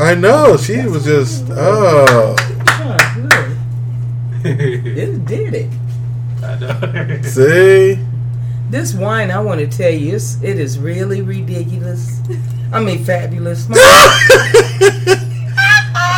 Spoke 0.00 0.08
up. 0.08 0.16
I 0.16 0.20
know 0.20 0.56
she 0.56 0.86
was 0.86 1.04
just 1.04 1.44
oh. 1.50 2.34
Oh, 2.82 2.96
good. 4.42 4.56
It 4.98 5.24
did 5.26 5.54
it. 5.54 5.70
I 6.42 6.58
know. 6.58 7.22
See, 7.22 7.98
This 8.70 8.94
wine, 8.94 9.30
I 9.30 9.40
want 9.40 9.60
to 9.60 9.66
tell 9.68 9.90
you, 9.90 10.16
it's, 10.16 10.42
it 10.42 10.58
is 10.58 10.78
really 10.78 11.20
ridiculous. 11.22 12.20
I 12.72 12.80
mean, 12.80 13.04
fabulous. 13.04 13.66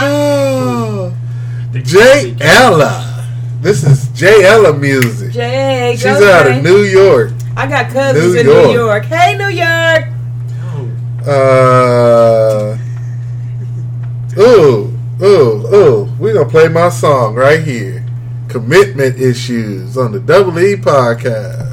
oh. 0.01 1.12
J 1.73 2.37
Ella. 2.40 3.27
This 3.61 3.83
is 3.85 4.09
J 4.09 4.45
Ella 4.45 4.73
music. 4.77 5.33
Jay, 5.33 5.95
She's 5.95 6.05
go, 6.05 6.31
out 6.33 6.47
of 6.51 6.62
New 6.62 6.83
York. 6.85 7.33
I 7.57 7.66
got 7.66 7.90
cousins 7.90 8.35
New 8.35 8.40
in 8.40 8.47
York. 8.47 8.66
New 8.66 8.73
York. 8.73 9.05
Hey, 9.07 9.37
New 9.37 9.49
York. 9.49 10.07
Uh. 11.27 12.77
Ooh, 14.38 14.97
ooh, 15.23 15.75
ooh. 15.75 16.05
We're 16.18 16.35
gonna 16.35 16.49
play 16.49 16.68
my 16.68 16.88
song 16.88 17.35
right 17.35 17.62
here. 17.62 18.03
Commitment 18.49 19.21
issues 19.21 19.99
on 19.99 20.12
the 20.12 20.21
Double 20.21 20.59
E 20.59 20.75
podcast. 20.75 21.71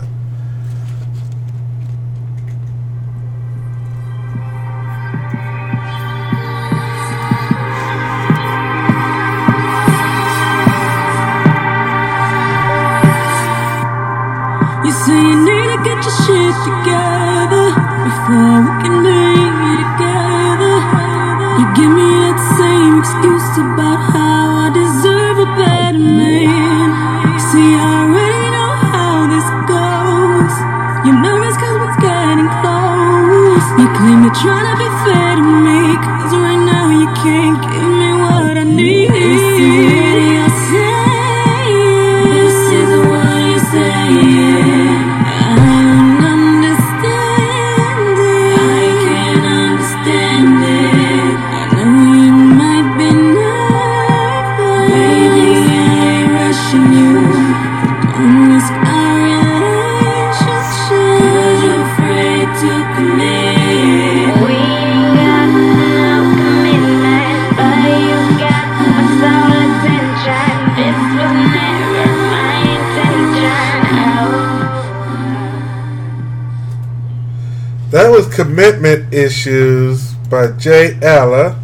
Commitment 78.40 79.14
Issues 79.14 80.14
by 80.30 80.52
Jay 80.52 80.98
Ella. 81.02 81.60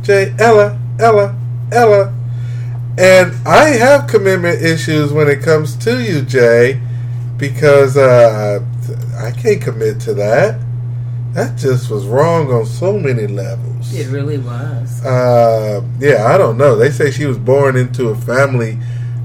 Jay 0.00 0.34
Ella, 0.38 0.80
Ella, 0.98 1.36
Ella. 1.70 2.14
And 2.96 3.34
I 3.46 3.68
have 3.68 4.06
commitment 4.06 4.62
issues 4.62 5.12
when 5.12 5.28
it 5.28 5.42
comes 5.42 5.76
to 5.84 6.02
you, 6.02 6.22
Jay, 6.22 6.80
because 7.36 7.98
uh, 7.98 8.64
I 9.18 9.32
can't 9.32 9.60
commit 9.60 10.00
to 10.00 10.14
that. 10.14 10.58
That 11.34 11.58
just 11.58 11.90
was 11.90 12.06
wrong 12.06 12.50
on 12.50 12.64
so 12.64 12.98
many 12.98 13.26
levels. 13.26 13.94
It 13.94 14.08
really 14.08 14.38
was. 14.38 15.04
Uh, 15.04 15.86
yeah, 16.00 16.24
I 16.34 16.38
don't 16.38 16.56
know. 16.56 16.76
They 16.76 16.92
say 16.92 17.10
she 17.10 17.26
was 17.26 17.36
born 17.36 17.76
into 17.76 18.08
a 18.08 18.16
family 18.16 18.78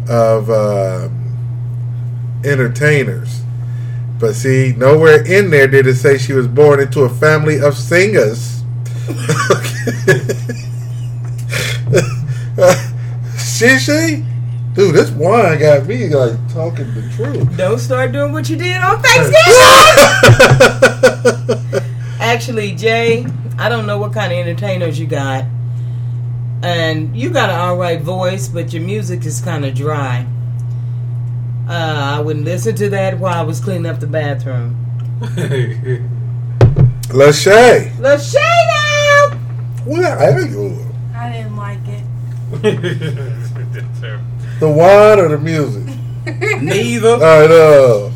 of 0.09 0.49
uh, 0.49 1.07
entertainers. 2.43 3.43
But 4.19 4.35
see, 4.35 4.73
nowhere 4.75 5.25
in 5.25 5.49
there 5.49 5.67
did 5.67 5.87
it 5.87 5.95
say 5.95 6.17
she 6.17 6.33
was 6.33 6.47
born 6.47 6.81
into 6.81 7.01
a 7.01 7.09
family 7.09 7.61
of 7.61 7.77
singers. 7.77 8.61
she, 13.39 13.79
she? 13.79 14.25
Dude, 14.73 14.93
this 14.93 15.09
wine 15.11 15.59
got 15.59 15.85
me 15.87 16.09
like 16.09 16.37
talking 16.53 16.93
the 16.93 17.09
truth. 17.15 17.57
Don't 17.57 17.79
start 17.79 18.11
doing 18.11 18.33
what 18.33 18.49
you 18.49 18.57
did 18.57 18.75
on 18.77 19.01
Thanksgiving. 19.01 19.43
Actually, 22.19 22.75
Jay, 22.75 23.25
I 23.57 23.69
don't 23.69 23.87
know 23.87 23.97
what 23.97 24.13
kind 24.13 24.33
of 24.33 24.37
entertainers 24.37 24.99
you 24.99 25.07
got. 25.07 25.45
And 26.61 27.15
you 27.15 27.29
got 27.29 27.49
an 27.49 27.55
alright 27.55 28.01
voice, 28.01 28.49
but 28.49 28.73
your 28.73 28.83
music 28.83 29.25
is 29.25 29.39
kind 29.39 29.63
of 29.63 29.73
dry. 29.73 30.27
Uh, 31.69 32.15
I 32.17 32.19
wouldn't 32.19 32.45
listen 32.45 32.75
to 32.77 32.89
that 32.89 33.19
while 33.19 33.35
I 33.35 33.43
was 33.43 33.59
cleaning 33.59 33.85
up 33.85 33.99
the 33.99 34.07
bathroom. 34.07 34.75
Lachey. 37.09 37.91
Lachey 37.97 38.65
now! 38.67 39.37
Well, 39.85 40.19
I 40.19 40.31
don't 40.31 40.51
know. 40.51 40.85
I 41.15 41.29
didn't 41.31 41.55
like 41.55 41.77
it. 41.85 42.03
The 44.59 44.67
wine 44.67 45.19
or 45.19 45.27
the 45.29 45.37
music? 45.37 45.85
Neither. 46.61 47.09
All 47.09 47.19
right, 47.19 47.51
uh, 47.51 48.09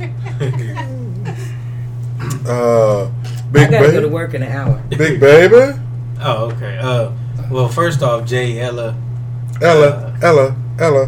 uh, 2.52 3.12
big 3.52 3.62
I 3.62 3.68
Big 3.68 3.72
gotta 3.72 3.92
go 3.92 4.02
to 4.02 4.08
work 4.10 4.34
in 4.34 4.42
an 4.42 4.52
hour. 4.52 4.82
Big 4.90 5.20
Baby. 5.20 5.80
Oh, 6.22 6.50
okay. 6.52 6.80
Uh, 6.82 7.12
well, 7.52 7.70
first 7.70 8.02
off, 8.02 8.26
Jay 8.26 8.60
Ella, 8.60 8.96
Ella, 9.62 10.18
Ella, 10.24 10.56
Ella. 10.80 11.08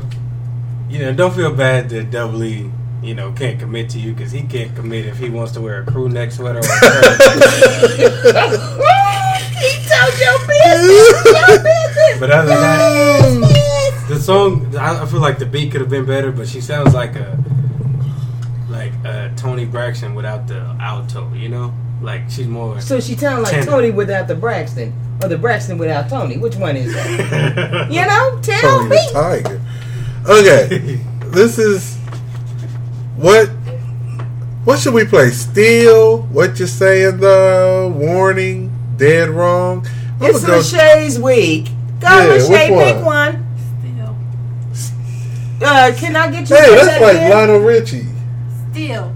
You 0.95 1.01
know, 1.01 1.13
don't 1.13 1.36
feel 1.36 1.53
bad 1.53 1.89
that 1.89 2.10
Double 2.10 2.41
E, 2.45 2.71
you 3.03 3.15
know, 3.15 3.34
can't 3.34 3.60
commit 3.60 3.89
to 3.89 3.99
you 3.99 4.13
because 4.13 4.31
he 4.31 4.43
can't 4.43 4.73
commit 4.77 5.05
if 5.05 5.17
he 5.17 5.29
wants 5.29 5.51
to 5.51 5.60
wear 5.60 5.81
a 5.81 5.86
crew 5.86 6.08
neck 6.08 6.31
sweater 6.31 6.60
or 6.60 6.62
a 6.62 6.65
he 9.60 9.75
told 9.91 10.15
your 10.17 10.39
business. 10.47 11.25
Your 11.25 11.60
business. 11.62 12.17
But 12.17 12.31
other 12.31 12.47
than 12.47 13.41
that, 13.41 14.05
the 14.08 14.17
song, 14.17 14.73
I, 14.77 15.03
I 15.03 15.05
feel 15.05 15.19
like 15.19 15.38
the 15.38 15.45
beat 15.45 15.73
could 15.73 15.81
have 15.81 15.89
been 15.89 16.05
better, 16.05 16.31
but 16.31 16.47
she 16.47 16.62
sounds 16.62 16.93
like 16.93 17.17
a 17.17 17.38
like 18.69 18.93
a 19.03 19.34
Toni 19.36 19.65
Braxton 19.65 20.15
without 20.15 20.47
the 20.47 20.62
alto, 20.79 21.29
you 21.34 21.49
know? 21.49 21.73
Like 22.01 22.29
she's 22.29 22.47
more. 22.47 22.79
So 22.79 23.01
she 23.01 23.17
sound 23.17 23.43
like 23.43 23.51
Tender. 23.51 23.69
Toni 23.69 23.91
without 23.91 24.29
the 24.29 24.36
Braxton, 24.36 24.93
or 25.21 25.27
the 25.27 25.38
Braxton 25.38 25.77
without 25.77 26.08
Toni. 26.08 26.38
Which 26.38 26.55
one 26.55 26.77
is 26.77 26.93
that? 26.93 27.89
You 27.91 28.05
know, 28.05 28.39
tell 28.41 28.62
Toni 28.79 28.89
me. 28.91 28.95
the 28.95 29.12
Tiger. 29.12 29.62
Okay, 30.27 30.99
this 31.27 31.59
is 31.59 31.95
what. 33.15 33.47
What 34.63 34.79
should 34.79 34.95
we 34.95 35.05
play? 35.05 35.29
Steel. 35.29 36.23
What 36.23 36.59
you 36.59 36.65
saying? 36.65 37.17
The 37.17 37.93
warning. 37.95 38.71
Dead 38.97 39.29
wrong. 39.29 39.85
I'm 40.19 40.29
It's 40.31 40.41
gonna 40.41 40.57
Lachey's 40.57 41.19
week. 41.19 41.65
Go, 41.99 42.07
Yeah, 42.07 42.27
which 42.33 42.41
Lachey, 42.43 42.71
one? 42.71 42.85
pick 42.95 43.05
one. 43.05 43.45
Still. 44.73 45.67
Uh, 45.67 45.91
can 45.95 46.15
I 46.15 46.31
get 46.31 46.49
you? 46.49 46.55
Hey, 46.55 46.65
to 46.69 46.71
that's 46.71 46.88
that 46.88 47.01
like 47.01 47.15
again? 47.17 47.29
Lionel 47.31 47.59
Richie. 47.59 48.07
Still. 48.71 49.13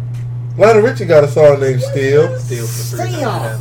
Lionel 0.57 0.81
Richie 0.83 1.05
got 1.05 1.23
a 1.23 1.27
song 1.27 1.59
named 1.61 1.81
Steel. 1.81 2.37
Still 2.39 2.67
for 2.67 2.97
three 2.97 3.11
Steel. 3.13 3.59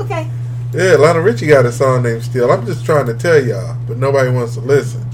Okay. 0.00 0.30
Yeah, 0.72 0.96
Lionel 0.96 1.22
Richie 1.22 1.46
got 1.48 1.66
a 1.66 1.72
song 1.72 2.02
named 2.04 2.22
Steel. 2.22 2.50
I'm 2.50 2.64
just 2.64 2.84
trying 2.86 3.06
to 3.06 3.14
tell 3.14 3.44
y'all, 3.44 3.76
but 3.86 3.98
nobody 3.98 4.30
wants 4.30 4.54
to 4.54 4.60
listen. 4.60 5.05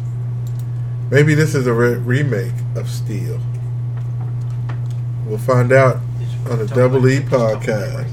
Maybe 1.12 1.34
this 1.34 1.54
is 1.54 1.66
a 1.66 1.74
re- 1.74 1.96
remake 1.96 2.54
of 2.74 2.88
Steel. 2.88 3.38
We'll 5.26 5.36
find 5.36 5.70
out 5.70 5.96
on 6.48 6.58
the 6.58 6.66
Double 6.66 7.06
E 7.06 7.18
podcast. 7.20 8.10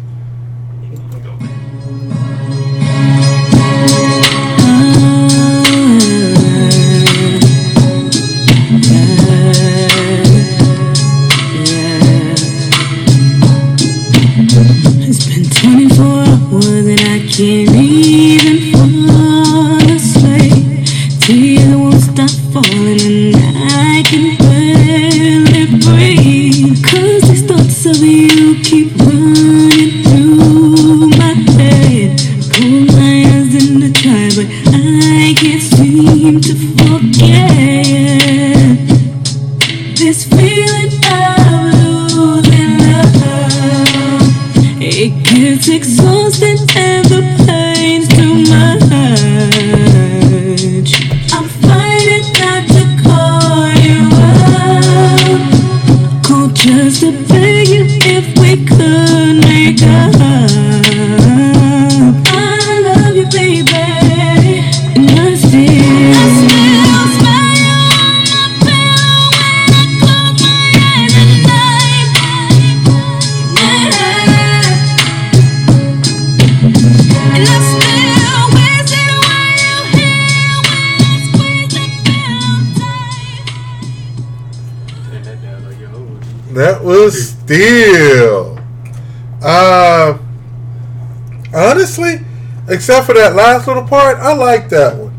Except 92.89 93.06
for 93.06 93.13
that 93.13 93.36
last 93.36 93.67
little 93.67 93.84
part, 93.84 94.17
I 94.17 94.34
like 94.34 94.69
that 94.69 94.97
one. 94.97 95.13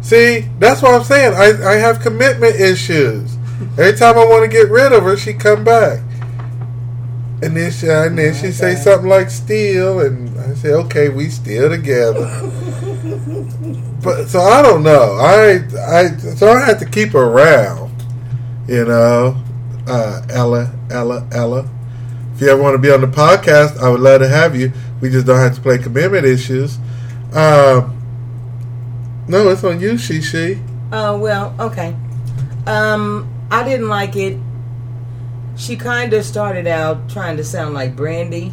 See, 0.00 0.46
that's 0.60 0.80
what 0.80 0.94
I'm 0.94 1.02
saying. 1.02 1.34
I, 1.34 1.72
I 1.72 1.74
have 1.74 1.98
commitment 1.98 2.54
issues. 2.54 3.36
Every 3.72 3.94
time 3.94 4.16
I 4.16 4.24
want 4.24 4.48
to 4.48 4.48
get 4.48 4.70
rid 4.70 4.92
of 4.92 5.02
her, 5.02 5.16
she 5.16 5.32
come 5.32 5.64
back. 5.64 5.98
And 7.42 7.56
then 7.56 7.72
she, 7.72 7.88
and 7.88 8.16
then 8.16 8.32
she 8.32 8.52
say 8.52 8.76
something 8.76 9.08
like 9.08 9.28
"steel," 9.28 10.00
and 10.00 10.38
I 10.38 10.54
say, 10.54 10.72
"Okay, 10.72 11.08
we 11.08 11.30
still 11.30 11.68
together." 11.68 12.28
but 14.02 14.28
so 14.28 14.38
I 14.38 14.62
don't 14.62 14.84
know. 14.84 15.16
I 15.18 15.66
I 15.76 16.16
so 16.16 16.48
I 16.48 16.64
had 16.64 16.78
to 16.78 16.86
keep 16.86 17.10
her 17.10 17.24
around. 17.24 17.90
You 18.68 18.84
know, 18.84 19.42
uh, 19.88 20.22
Ella, 20.30 20.72
Ella, 20.90 21.26
Ella. 21.32 21.68
If 22.34 22.40
you 22.40 22.48
ever 22.48 22.62
want 22.62 22.74
to 22.74 22.78
be 22.78 22.90
on 22.90 23.00
the 23.00 23.08
podcast, 23.08 23.78
I 23.78 23.88
would 23.88 24.00
love 24.00 24.20
to 24.20 24.28
have 24.28 24.54
you. 24.54 24.72
We 25.04 25.10
just 25.10 25.26
don't 25.26 25.38
have 25.38 25.54
to 25.54 25.60
play 25.60 25.76
commitment 25.76 26.24
issues. 26.24 26.78
Um, 27.34 27.94
no, 29.28 29.50
it's 29.50 29.62
on 29.62 29.78
you, 29.78 29.98
she, 29.98 30.22
she. 30.22 30.58
Oh 30.92 31.18
well, 31.18 31.54
okay. 31.60 31.94
Um, 32.66 33.30
I 33.50 33.64
didn't 33.64 33.90
like 33.90 34.16
it. 34.16 34.38
She 35.56 35.76
kind 35.76 36.14
of 36.14 36.24
started 36.24 36.66
out 36.66 37.10
trying 37.10 37.36
to 37.36 37.44
sound 37.44 37.74
like 37.74 37.94
Brandy, 37.94 38.50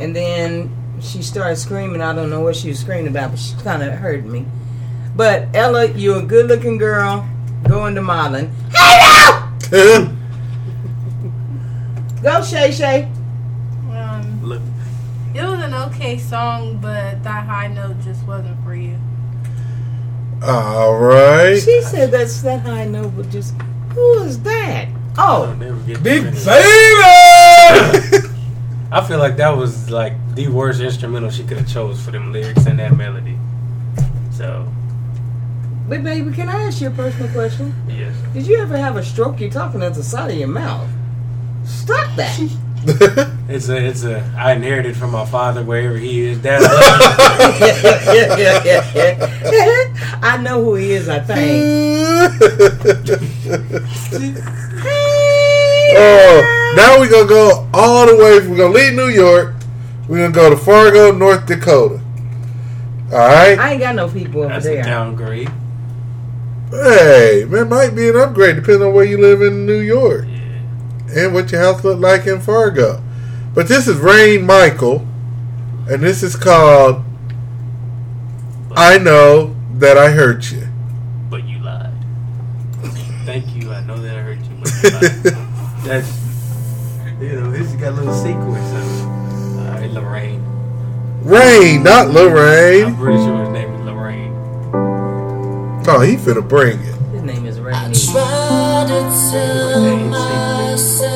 and 0.00 0.16
then 0.16 0.98
she 1.00 1.22
started 1.22 1.54
screaming. 1.54 2.02
I 2.02 2.12
don't 2.12 2.28
know 2.28 2.40
what 2.40 2.56
she 2.56 2.70
was 2.70 2.80
screaming 2.80 3.06
about, 3.06 3.30
but 3.30 3.38
she 3.38 3.54
kind 3.62 3.84
of 3.84 3.92
hurt 3.92 4.24
me. 4.24 4.46
But 5.14 5.46
Ella, 5.54 5.92
you're 5.92 6.18
a 6.18 6.26
good-looking 6.26 6.76
girl. 6.78 7.24
Going 7.68 7.94
to 7.94 8.02
modeling. 8.02 8.52
Hey, 8.72 9.46
no! 9.70 10.16
Go, 12.20 12.42
Shay 12.42 12.72
Shay. 12.72 13.08
Look, 15.32 15.42
it 15.42 15.46
was 15.46 15.60
an 15.60 15.74
okay 15.74 16.18
song, 16.18 16.78
but 16.80 17.22
that 17.22 17.46
high 17.46 17.68
note 17.68 18.00
just 18.02 18.26
wasn't 18.26 18.62
for 18.64 18.74
you. 18.74 18.98
All 20.42 20.96
right. 20.98 21.56
She 21.60 21.82
said 21.82 22.10
that's 22.10 22.40
that 22.42 22.60
high 22.62 22.86
note, 22.86 23.12
but 23.16 23.28
just 23.30 23.54
who 23.94 24.22
is 24.22 24.40
that? 24.42 24.88
Oh, 25.18 25.54
never 25.58 25.76
get 25.80 26.02
Big 26.02 26.22
baby. 26.22 26.36
I 28.92 29.04
feel 29.06 29.18
like 29.18 29.36
that 29.36 29.50
was 29.56 29.90
like 29.90 30.14
the 30.34 30.48
worst 30.48 30.80
instrumental 30.80 31.30
she 31.30 31.44
could 31.44 31.58
have 31.58 31.68
chose 31.68 32.00
for 32.02 32.10
them 32.10 32.32
lyrics 32.32 32.66
and 32.66 32.78
that 32.78 32.96
melody. 32.96 33.36
So 34.32 34.66
Big 35.88 36.02
baby, 36.04 36.32
can 36.32 36.48
I 36.48 36.62
ask 36.62 36.80
you 36.80 36.88
a 36.88 36.92
personal 36.92 37.30
question? 37.32 37.74
yes, 37.88 38.14
Did 38.32 38.46
you 38.46 38.56
ever 38.58 38.76
have 38.76 38.96
a 38.96 39.04
stroke? 39.04 39.40
You're 39.40 39.50
talking 39.50 39.82
at 39.82 39.94
the 39.94 40.02
side 40.02 40.30
of 40.30 40.36
your 40.38 40.48
mouth. 40.48 40.88
Stop 41.64 42.16
that. 42.16 42.36
it's 43.48 43.68
a 43.68 43.76
it's 43.76 44.04
a 44.04 44.22
I 44.38 44.52
inherited 44.54 44.96
from 44.96 45.10
my 45.10 45.26
father 45.26 45.62
wherever 45.62 45.96
he 45.96 46.22
is. 46.26 46.38
Dad, 46.38 46.62
I 46.64 46.72
love 46.72 47.60
yeah, 48.14 48.36
yeah, 48.38 48.62
yeah, 48.64 48.90
yeah. 49.52 50.18
I 50.22 50.38
know 50.38 50.64
who 50.64 50.76
he 50.76 50.92
is, 50.92 51.06
I 51.08 51.20
think. 51.20 51.40
oh, 55.96 56.72
now 56.76 56.98
we're 56.98 57.10
gonna 57.10 57.28
go 57.28 57.68
all 57.74 58.06
the 58.06 58.16
way. 58.16 58.40
We're 58.48 58.56
gonna 58.56 58.74
leave 58.74 58.94
New 58.94 59.08
York. 59.08 59.54
We're 60.08 60.18
gonna 60.22 60.32
go 60.32 60.48
to 60.50 60.56
Fargo, 60.56 61.12
North 61.12 61.46
Dakota. 61.46 62.00
All 63.12 63.18
right. 63.18 63.58
I 63.58 63.72
ain't 63.72 63.80
got 63.80 63.94
no 63.94 64.08
people 64.08 64.42
over 64.42 64.48
That's 64.54 64.66
a 64.66 64.70
there. 64.70 64.82
downgrade. 64.84 65.50
Hey, 66.70 67.44
man, 67.48 67.68
might 67.68 67.94
be 67.96 68.08
an 68.08 68.16
upgrade 68.16 68.56
depending 68.56 68.82
on 68.88 68.94
where 68.94 69.04
you 69.04 69.18
live 69.18 69.42
in 69.42 69.66
New 69.66 69.80
York 69.80 70.24
Yeah. 70.28 70.29
And 71.14 71.34
what 71.34 71.50
your 71.52 71.60
house 71.60 71.82
looked 71.84 72.00
like 72.00 72.26
in 72.26 72.40
Fargo. 72.40 73.02
But 73.54 73.68
this 73.68 73.88
is 73.88 73.96
Rain 73.98 74.44
Michael, 74.46 75.06
and 75.88 76.02
this 76.02 76.22
is 76.22 76.36
called 76.36 77.02
I 78.76 78.98
know 78.98 79.56
that 79.74 79.98
I 79.98 80.10
hurt 80.10 80.50
you. 80.52 80.68
but 81.28 81.44
you 81.44 81.58
lied. 81.58 81.92
Thank 83.24 83.54
you. 83.56 83.72
I 83.72 83.82
know 83.84 83.96
that 83.98 84.16
I 84.16 84.20
hurt 84.22 84.38
you, 84.38 84.56
but 84.60 84.72
you 84.82 84.90
lied. 84.90 85.36
That's 85.84 86.20
you 87.20 87.32
know, 87.36 87.50
this 87.50 87.72
got 87.74 87.88
a 87.92 87.96
little 87.96 88.14
sequence 88.14 88.70
of 88.72 89.00
it. 89.00 89.04
All 89.58 89.80
right, 89.80 89.90
Lorraine. 89.90 90.42
Rain, 91.22 91.82
not 91.82 92.08
Lorraine. 92.08 92.84
I'm 92.86 92.92
Lorraine. 92.92 92.96
pretty 92.96 93.18
sure 93.24 93.40
his 93.44 93.48
name 93.50 93.72
is 93.74 93.80
Lorraine. 93.84 94.32
Oh, 95.86 96.00
he 96.00 96.16
finna 96.16 96.46
bring 96.48 96.78
it. 96.80 96.99
I 97.72 97.92
try 97.92 98.84
to 98.88 99.00
tell 99.30 99.96
myself 100.10 101.10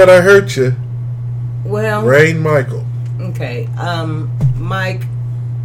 that 0.00 0.08
I 0.08 0.22
hurt 0.22 0.56
you. 0.56 0.74
Well, 1.62 2.02
Rain 2.06 2.38
Michael. 2.38 2.86
okay. 3.20 3.66
Um, 3.78 4.30
Mike 4.56 5.02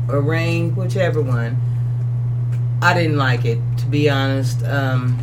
or 0.10 0.20
Rain, 0.20 0.76
whichever 0.76 1.22
one. 1.22 1.58
I 2.82 2.94
didn't 2.94 3.16
like 3.18 3.46
it, 3.46 3.60
to 3.78 3.86
be 3.86 4.10
honest. 4.10 4.62
Um, 4.66 5.18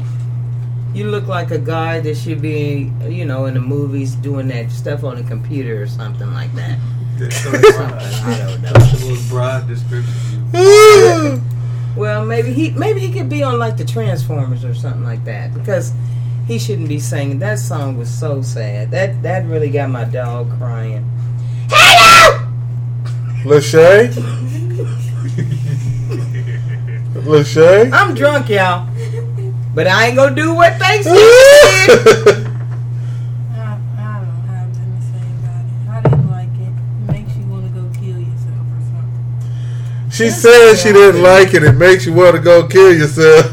you 0.95 1.11
look 1.11 1.27
like 1.27 1.51
a 1.51 1.59
guy 1.59 2.01
that 2.01 2.17
should 2.17 2.41
be, 2.41 2.91
you 3.07 3.27
know, 3.27 3.45
in 3.45 3.53
the 3.53 3.61
movies 3.61 4.15
doing 4.15 4.49
that 4.49 4.71
stuff 4.71 5.05
on 5.05 5.19
a 5.19 5.23
computer 5.25 5.83
or 5.83 5.87
something 5.87 6.33
like 6.33 6.53
that. 6.55 6.79
I 7.21 8.39
don't 8.39 8.63
know. 8.63 8.73
the 8.73 9.07
most 9.11 9.29
broad 9.29 9.69
description. 9.69 11.43
Well, 11.95 12.25
maybe 12.25 12.55
he 12.55 12.71
maybe 12.71 13.01
he 13.01 13.13
could 13.13 13.29
be 13.29 13.43
on 13.43 13.59
like 13.59 13.77
the 13.77 13.85
Transformers 13.85 14.65
or 14.65 14.75
something 14.75 15.05
like 15.05 15.23
that 15.27 15.53
because 15.53 15.93
he 16.47 16.59
shouldn't 16.59 16.89
be 16.89 16.99
singing. 16.99 17.39
That 17.39 17.59
song 17.59 17.97
was 17.97 18.11
so 18.11 18.43
sad. 18.43 18.91
That 18.91 19.23
that 19.23 19.47
really 19.47 19.71
got 19.71 19.91
my 19.91 20.05
dog 20.05 20.51
crying. 20.59 21.09
Hello, 21.71 22.49
Lachey? 23.45 24.13
Lachey? 27.25 27.93
I'm 27.93 28.15
drunk, 28.15 28.49
y'all, 28.49 28.89
but 29.75 29.87
I 29.87 30.07
ain't 30.07 30.17
gonna 30.17 30.35
do 30.35 30.55
what 30.55 30.77
Thanksgiving 30.79 31.19
did. 31.87 32.39
something. 40.13 40.27
She 40.27 40.31
said 40.31 40.75
she 40.77 40.93
didn't 40.93 41.23
like 41.23 41.55
it. 41.55 41.63
It 41.65 41.73
makes 41.73 42.05
you 42.07 42.13
want 42.13 42.37
to 42.37 42.43
go 42.43 42.67
kill 42.67 42.93
yourself. 42.93 43.51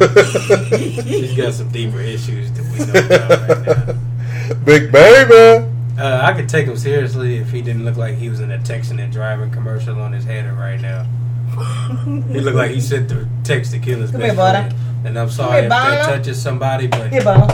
She's 1.08 1.36
got 1.38 1.54
some 1.54 1.69
deeper 1.72 2.00
issues 2.02 2.52
that 2.54 2.63
we 2.72 2.80
know 2.86 3.15
about 3.15 3.58
right 3.58 3.88
now. 3.88 4.56
Big 4.65 4.91
baby. 4.91 5.65
Uh, 5.98 6.22
I 6.24 6.34
could 6.34 6.48
take 6.48 6.65
him 6.65 6.78
seriously 6.78 7.38
if 7.38 7.52
he 7.52 7.62
didn't 7.62 7.84
look 7.86 7.98
like 7.98 8.15
he 8.15 8.30
was 8.30 8.39
in 8.39 8.52
a 8.52 8.58
texting 8.58 9.02
and 9.04 9.12
driving 9.12 9.52
commercial 9.52 10.00
on 10.00 10.13
his 10.13 10.24
header 10.26 10.54
right 10.54 10.80
now. 10.80 11.06
He 12.30 12.39
looked 12.39 12.56
like 12.58 12.72
he 12.72 12.80
sent 12.80 13.10
the 13.10 13.28
text 13.43 13.72
to 13.74 13.80
kill 13.80 14.00
his 14.00 14.12
Come 14.12 14.22
best 14.22 14.30
here, 14.32 14.36
brother. 14.36 14.69
friend. 14.69 15.08
And 15.08 15.19
I'm 15.19 15.30
sorry 15.30 15.56
here, 15.56 15.63
if 15.65 15.69
that 15.69 16.06
touches 16.06 16.41
somebody, 16.41 16.88
but 16.88 17.10
Here, 17.10 17.22
it 17.22 17.28
also 17.28 17.50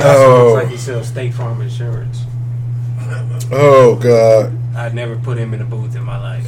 Oh. 0.00 0.52
looks 0.54 0.62
like 0.64 0.70
he 0.72 0.76
sells 0.78 1.08
State 1.08 1.34
Farm 1.34 1.60
insurance. 1.60 2.22
Oh, 3.50 3.98
God. 4.00 4.56
I'd 4.76 4.94
never 4.94 5.16
put 5.16 5.36
him 5.38 5.52
in 5.52 5.60
a 5.60 5.64
booth 5.64 5.94
in 5.96 6.02
my 6.04 6.18
life. 6.18 6.46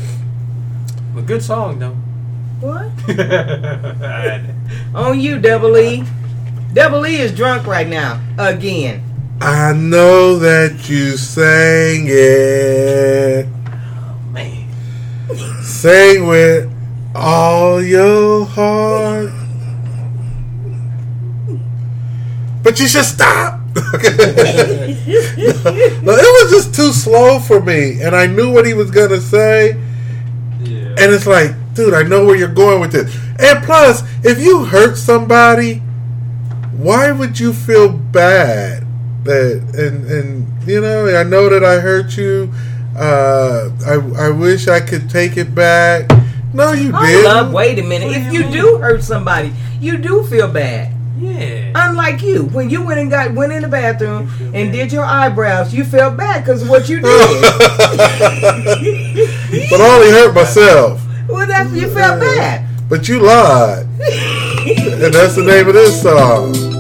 But 1.14 1.27
good 1.27 1.42
song 1.42 1.79
though. 1.79 1.96
What? 2.61 2.90
I'd- 3.09 4.50
On 4.94 5.18
you, 5.20 5.38
Double 5.38 5.77
E. 5.77 6.05
Double 6.72 7.07
E 7.07 7.20
is 7.20 7.33
drunk 7.33 7.66
right 7.66 7.87
now 7.88 8.20
again. 8.38 9.03
I 9.40 9.72
know 9.72 10.38
that 10.38 10.88
you 10.88 11.16
sang 11.16 12.07
it. 12.09 13.46
Oh, 13.46 14.18
man. 14.33 14.66
Sang 15.62 16.27
with 16.27 16.72
all 17.14 17.83
your 17.83 18.46
heart. 18.46 19.31
But 22.62 22.81
you 22.81 22.88
should 22.88 23.05
stop. 23.05 23.61
no, 23.77 23.83
it 25.37 26.03
was 26.03 26.50
just 26.50 26.74
too 26.74 26.92
slow 26.92 27.38
for 27.38 27.61
me. 27.61 28.00
And 28.00 28.16
I 28.16 28.27
knew 28.27 28.50
what 28.50 28.66
he 28.66 28.72
was 28.74 28.90
going 28.90 29.11
to 29.11 29.20
say. 29.20 29.77
And 30.98 31.12
it's 31.12 31.26
like, 31.26 31.52
dude, 31.74 31.94
I 31.94 32.02
know 32.02 32.24
where 32.24 32.37
you're 32.37 32.48
going 32.48 32.80
with 32.80 32.92
this. 32.92 33.14
And 33.38 33.64
plus, 33.64 34.02
if 34.24 34.40
you 34.40 34.64
hurt 34.64 34.96
somebody, 34.96 35.83
why 36.76 37.12
would 37.12 37.38
you 37.38 37.52
feel 37.52 37.92
bad? 37.92 38.87
That 39.24 39.62
and 39.76 40.04
and 40.07 40.68
you 40.68 40.80
know, 40.80 41.07
I 41.16 41.22
know 41.22 41.48
that 41.48 41.64
I 41.64 41.80
hurt 41.80 42.16
you. 42.16 42.52
Uh, 42.96 43.70
I 43.87 44.26
I 44.26 44.30
wish 44.30 44.68
I 44.68 44.80
could 44.80 45.11
take 45.11 45.37
it 45.37 45.54
back. 45.54 46.11
No, 46.52 46.72
you 46.72 46.92
didn't. 46.92 47.52
wait 47.52 47.78
a 47.80 47.83
minute. 47.83 48.16
If 48.16 48.33
you 48.33 48.48
do 48.50 48.78
hurt 48.78 49.02
somebody, 49.02 49.52
you 49.80 49.98
do 49.98 50.22
feel 50.24 50.46
bad. 50.46 50.93
Yeah. 51.18 51.72
Unlike 51.74 52.22
you, 52.22 52.44
when 52.46 52.70
you 52.70 52.83
went 52.83 53.00
and 53.00 53.11
got 53.11 53.33
went 53.35 53.53
in 53.53 53.62
the 53.62 53.68
bathroom 53.68 54.31
and 54.55 54.72
did 54.72 54.92
your 54.92 55.05
eyebrows, 55.05 55.72
you 55.72 55.85
felt 55.85 56.16
bad 56.16 56.44
because 56.44 56.68
what 56.68 56.88
you 56.88 57.00
did. 57.00 57.05
but 59.70 59.81
I 59.81 59.94
only 59.94 60.11
hurt 60.11 60.35
myself. 60.35 61.00
well, 61.29 61.46
that's 61.46 61.72
you 61.72 61.88
felt 61.90 62.20
bad. 62.20 62.66
But 62.88 63.09
you 63.09 63.20
lied, 63.20 63.87
and 63.87 65.14
that's 65.14 65.37
the 65.37 65.44
name 65.46 65.68
of 65.68 65.74
this 65.74 66.03
song. 66.03 66.74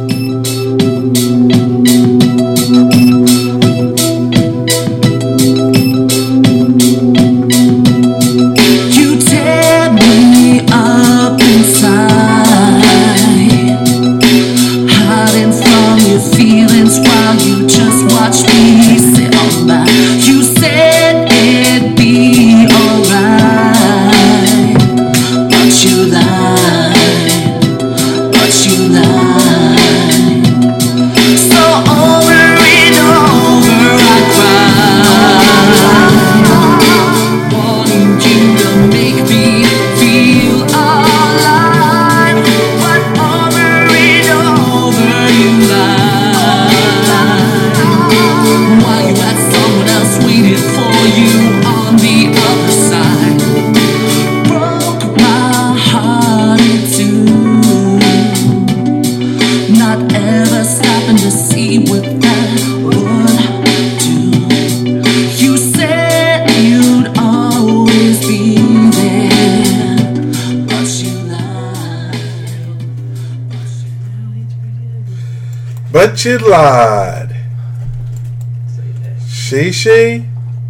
She 79.84 79.90
she. 79.90 80.26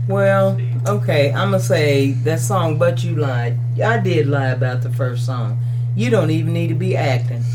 Well, 0.09 0.61
okay, 0.89 1.33
I'm 1.33 1.53
gonna 1.53 1.61
say 1.61 2.11
that 2.25 2.41
song, 2.41 2.79
but 2.79 3.05
you 3.05 3.15
lied. 3.15 3.57
I 3.81 3.99
did 3.99 4.27
lie 4.27 4.49
about 4.49 4.83
the 4.83 4.91
first 4.91 5.25
song. 5.25 5.57
You 5.95 6.11
don't 6.11 6.33
even 6.33 6.53
need 6.53 6.67
to 6.71 6.75
be 6.75 6.97
acting. 6.97 7.45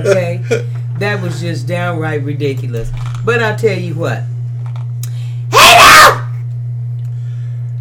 Okay, 0.00 0.42
that 0.98 1.20
was 1.22 1.40
just 1.40 1.66
downright 1.66 2.22
ridiculous. 2.22 2.90
But 3.26 3.42
I'll 3.42 3.56
tell 3.58 3.78
you 3.78 3.94
what. 3.94 4.22
Hey 5.52 5.76
now! 5.78 6.30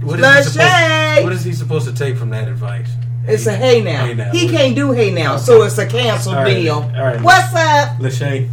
What 0.02 0.20
he 0.20 0.44
supposed, 0.44 1.24
what 1.24 1.32
is 1.32 1.44
he 1.46 1.54
supposed 1.54 1.88
to 1.88 1.94
take 1.94 2.18
from 2.18 2.32
that 2.32 2.50
advice? 2.50 2.90
It's 3.28 3.48
a 3.48 3.56
hey 3.56 3.82
now. 3.82 4.06
Hey 4.06 4.14
now. 4.14 4.32
He 4.32 4.50
can't 4.50 4.76
do 4.76 4.92
hey 4.92 5.12
now, 5.12 5.38
so 5.38 5.64
it's 5.64 5.78
a 5.78 5.88
canceled 5.88 6.36
All 6.36 6.44
right, 6.44 6.54
deal. 6.54 6.76
all 6.76 7.06
right. 7.06 7.22
What's 7.22 7.54
up? 7.56 7.98
Lachey, 7.98 8.50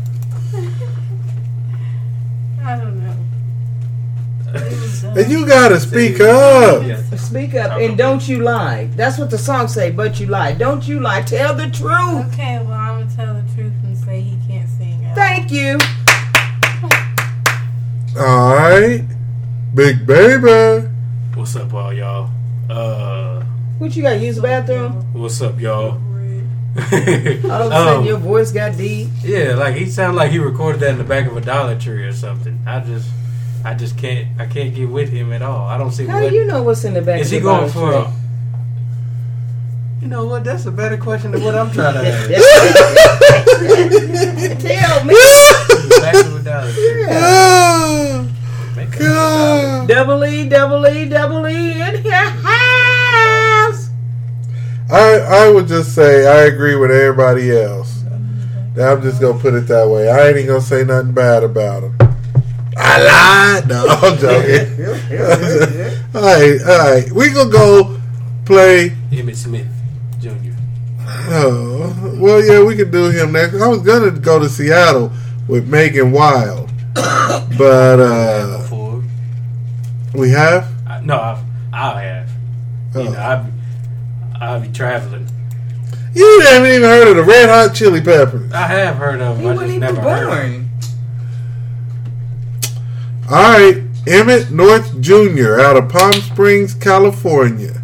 I 2.62 2.76
don't 2.76 3.00
know. 3.00 3.06
It 5.15 5.15
was 5.26 5.32
you 5.32 5.46
gotta 5.46 5.80
speak 5.80 6.20
up. 6.20 6.84
Speak 7.18 7.54
up 7.54 7.80
and 7.80 7.96
don't 7.98 8.26
you 8.28 8.40
lie. 8.42 8.86
That's 8.94 9.18
what 9.18 9.30
the 9.30 9.38
song 9.38 9.68
say. 9.68 9.90
But 9.90 10.20
you 10.20 10.26
lie. 10.26 10.52
Don't 10.52 10.86
you 10.86 11.00
lie. 11.00 11.22
Tell 11.22 11.54
the 11.54 11.68
truth. 11.70 12.32
Okay, 12.32 12.58
well, 12.64 12.72
I'm 12.72 12.96
going 12.98 13.08
to 13.08 13.16
tell 13.16 13.34
the 13.34 13.42
truth 13.54 13.72
and 13.84 13.96
say 13.96 14.20
he 14.20 14.38
can't 14.48 14.68
sing. 14.68 15.04
at 15.04 15.10
all. 15.10 15.14
Thank 15.16 15.50
you. 15.50 15.78
All 18.18 18.54
right, 18.54 19.04
big 19.74 20.06
baby. 20.06 20.88
What's 21.34 21.54
up, 21.56 21.72
all 21.74 21.92
y'all? 21.92 22.30
Uh, 22.70 23.42
What 23.78 23.94
you 23.94 24.02
got? 24.02 24.18
Use 24.20 24.36
the 24.36 24.42
bathroom? 24.42 25.04
what's 25.12 25.40
up, 25.42 25.60
y'all? 25.60 25.92
All 25.92 26.82
of 26.82 26.88
a 26.88 27.40
sudden, 27.42 27.72
Um, 27.72 28.04
your 28.06 28.16
voice 28.18 28.52
got 28.52 28.76
deep. 28.76 29.08
Yeah, 29.22 29.54
like 29.54 29.74
he 29.76 29.86
sounded 29.86 30.16
like 30.16 30.30
he 30.30 30.38
recorded 30.38 30.80
that 30.80 30.90
in 30.90 30.98
the 30.98 31.04
back 31.04 31.26
of 31.26 31.36
a 31.36 31.40
Dollar 31.42 31.78
Tree 31.78 32.04
or 32.04 32.12
something. 32.12 32.58
I 32.66 32.80
just, 32.80 33.08
I 33.66 33.74
just 33.74 33.98
can't, 33.98 34.28
I 34.40 34.46
can't 34.46 34.72
get 34.74 34.88
with 34.88 35.10
him 35.10 35.32
at 35.32 35.42
all. 35.42 35.66
I 35.66 35.76
don't 35.76 35.90
see 35.90 36.06
How 36.06 36.22
what 36.22 36.30
do 36.30 36.36
you 36.36 36.44
know 36.44 36.62
what's 36.62 36.84
in 36.84 36.94
the 36.94 37.02
back? 37.02 37.20
is 37.20 37.26
of 37.26 37.32
he 37.32 37.40
going 37.40 37.68
for. 37.68 37.92
A, 37.92 38.12
you 40.00 40.06
know 40.06 40.24
what? 40.24 40.44
That's 40.44 40.66
a 40.66 40.70
better 40.70 40.96
question 40.96 41.32
than 41.32 41.42
what 41.42 41.56
I'm 41.56 41.72
trying 41.72 41.94
to 41.94 42.08
ask. 42.08 42.26
tray? 42.28 42.36
Tell 44.76 45.04
me. 45.04 45.14
back 46.00 46.14
of 46.14 46.36
a 46.36 46.42
Dollar 46.44 46.72
Tree. 46.72 47.06
Make 48.76 48.94
a- 48.94 48.98
God. 49.00 49.88
Double 49.88 50.24
E, 50.24 50.48
double 50.48 50.86
E, 50.86 51.08
double 51.08 51.48
E 51.48 51.72
in 51.80 52.04
your 52.04 52.14
house. 52.14 53.90
I 54.92 55.18
I 55.28 55.48
would 55.50 55.66
just 55.66 55.92
say 55.92 56.24
I 56.28 56.44
agree 56.44 56.76
with 56.76 56.92
everybody 56.92 57.50
else. 57.50 58.04
Now, 58.76 58.92
I'm 58.92 59.02
just 59.02 59.20
gonna 59.20 59.40
put 59.40 59.54
it 59.54 59.66
that 59.66 59.88
way. 59.88 60.08
I 60.08 60.28
ain't 60.28 60.36
even 60.36 60.46
gonna 60.46 60.60
say 60.60 60.84
nothing 60.84 61.10
bad 61.12 61.42
about 61.42 61.82
him. 61.82 61.95
I 62.76 63.02
lied. 63.02 63.68
No, 63.68 63.86
I'm 63.88 64.18
joking. 64.18 64.84
all 66.14 66.22
right, 66.22 66.60
all 66.62 66.78
right. 66.94 67.10
We 67.12 67.30
gonna 67.30 67.50
go 67.50 67.98
play. 68.44 68.92
Emmett 69.12 69.36
Smith 69.36 69.66
Jr. 70.20 70.30
Oh, 71.28 72.16
well, 72.20 72.44
yeah, 72.44 72.62
we 72.62 72.76
could 72.76 72.90
do 72.92 73.10
him 73.10 73.32
next. 73.32 73.54
I 73.60 73.66
was 73.68 73.80
gonna 73.82 74.10
go 74.12 74.38
to 74.38 74.48
Seattle 74.48 75.10
with 75.48 75.66
Megan 75.68 76.12
Wild, 76.12 76.70
but 76.94 78.00
uh, 78.00 78.58
Before, 78.58 79.02
we 80.14 80.30
have. 80.30 80.68
I, 80.86 81.00
no, 81.00 81.18
I've, 81.20 81.38
I 81.72 82.02
have. 82.02 82.28
You 82.94 83.00
Oh. 83.00 83.04
know, 83.12 83.18
I've, 83.18 83.46
I'll 84.42 84.60
be 84.60 84.68
traveling. 84.68 85.28
You 86.14 86.40
haven't 86.46 86.70
even 86.70 86.82
heard 86.88 87.08
of 87.08 87.16
the 87.16 87.24
Red 87.24 87.48
Hot 87.48 87.74
Chili 87.74 88.00
Peppers. 88.00 88.50
I 88.52 88.66
have 88.66 88.96
heard 88.96 89.20
of 89.20 89.36
He 89.38 89.42
them. 89.44 89.52
I 89.52 89.54
wasn't 89.54 89.60
just 89.60 89.76
even 89.76 89.94
never 89.94 90.00
heard. 90.00 90.22
of 90.22 90.28
them. 90.30 90.52
born. 90.52 90.65
All 93.28 93.42
right, 93.42 93.82
Emmett 94.06 94.50
North 94.52 95.00
Jr. 95.00 95.58
out 95.60 95.76
of 95.76 95.88
Palm 95.88 96.12
Springs, 96.14 96.74
California. 96.74 97.82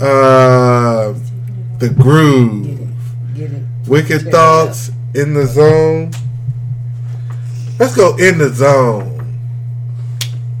Uh, 0.00 1.12
the 1.78 1.90
Groove, 1.90 2.78
Get 3.34 3.50
it. 3.52 3.62
Wicked 3.86 4.22
Check 4.22 4.32
Thoughts, 4.32 4.90
In 5.14 5.34
the 5.34 5.46
Zone. 5.46 6.10
Let's 7.78 7.94
go 7.94 8.16
In 8.16 8.38
the 8.38 8.48
Zone. 8.48 9.18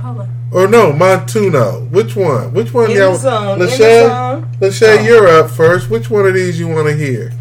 Hold. 0.02 0.28
Or 0.52 0.66
no, 0.68 0.92
Montuno. 0.92 1.88
Which 1.90 2.14
one? 2.16 2.52
Which 2.52 2.74
one? 2.74 2.90
In 2.90 2.96
y'all? 2.98 3.12
the 3.12 3.18
zone. 3.18 3.52
In 3.54 3.58
the 3.60 3.66
Lachey, 3.66 4.06
zone. 4.08 4.50
Lachey, 4.60 4.98
Oh. 4.98 5.02
you're 5.02 5.28
up 5.28 5.50
first. 5.50 5.88
Which 5.88 6.10
one 6.10 6.26
of 6.26 6.34
these 6.34 6.58
you 6.60 6.68
want 6.68 6.86
to 6.88 6.94
hear? 6.96 7.32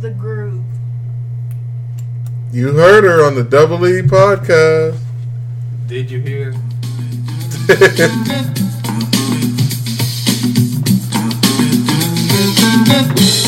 The 0.00 0.10
groove. 0.10 0.62
You 2.50 2.72
heard 2.72 3.04
her 3.04 3.24
on 3.26 3.34
the 3.34 3.44
Double 3.44 3.86
E 3.86 4.00
podcast. 4.00 4.98
Did 5.88 6.10
you 6.10 6.20
hear? 6.20 6.52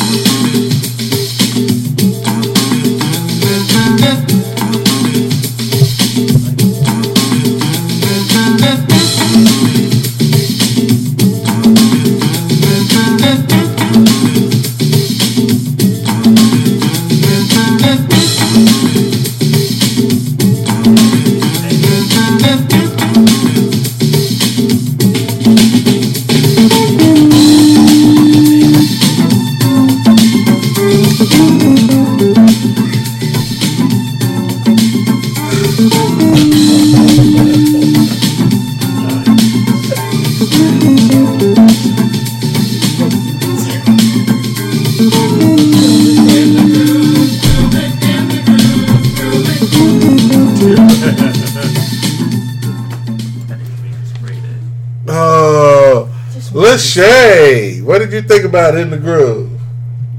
did 58.72 58.78
you 58.80 58.90
think 58.90 58.90
about 58.90 58.90
In 58.90 58.90
the 58.90 58.98
Groove? 58.98 59.60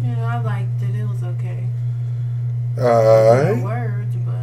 Yeah, 0.04 0.26
I 0.38 0.42
liked 0.42 0.82
it. 0.82 0.96
It 1.00 1.08
was 1.08 1.24
okay. 1.24 1.68
All 2.78 2.84
No 2.84 3.54
right. 3.54 3.64
words, 3.64 4.16
but 4.26 4.34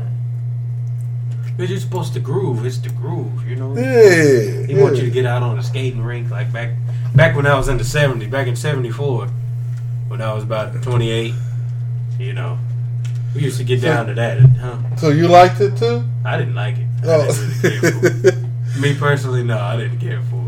But 1.57 1.69
you're 1.69 1.79
supposed 1.81 2.13
to 2.15 2.21
groove. 2.21 2.65
It's 2.67 2.79
the 2.79 2.91
groove, 2.91 3.47
you 3.49 3.57
know. 3.57 3.77
Yeah. 3.77 4.67
He 4.67 4.75
wants 4.81 4.99
you 5.01 5.07
to 5.07 5.11
get 5.11 5.27
out 5.27 5.43
on 5.43 5.59
a 5.59 5.63
skating 5.63 6.03
rink 6.03 6.31
like 6.31 6.53
back 6.53 6.71
back 7.15 7.35
when 7.37 7.47
I 7.47 7.57
was 7.57 7.69
in 7.69 7.79
the 7.79 7.85
70s, 7.85 8.31
back 8.31 8.47
in 8.47 8.55
74, 8.57 9.29
when 10.09 10.21
I 10.23 10.33
was 10.35 10.45
about 10.45 10.81
28. 10.83 11.35
You 12.19 12.33
know, 12.33 12.59
we 13.35 13.43
used 13.43 13.59
to 13.59 13.65
get 13.65 13.81
down 13.81 14.07
to 14.07 14.15
that, 14.15 14.41
huh? 14.41 14.77
So 14.97 15.11
you 15.11 15.29
liked 15.29 15.61
it 15.61 15.77
too? 15.77 16.05
I 16.25 16.37
didn't 16.37 16.55
like 16.57 16.77
it. 16.79 16.87
I 17.03 17.07
Oh. 17.07 17.27
didn't 17.33 17.63
really 17.63 17.81
care 17.81 17.93
for 17.93 18.29
it. 18.29 18.35
Me 18.81 18.95
personally, 18.95 19.43
no, 19.45 19.59
I 19.59 19.77
didn't 19.77 19.99
care 19.99 20.21
for 20.31 20.37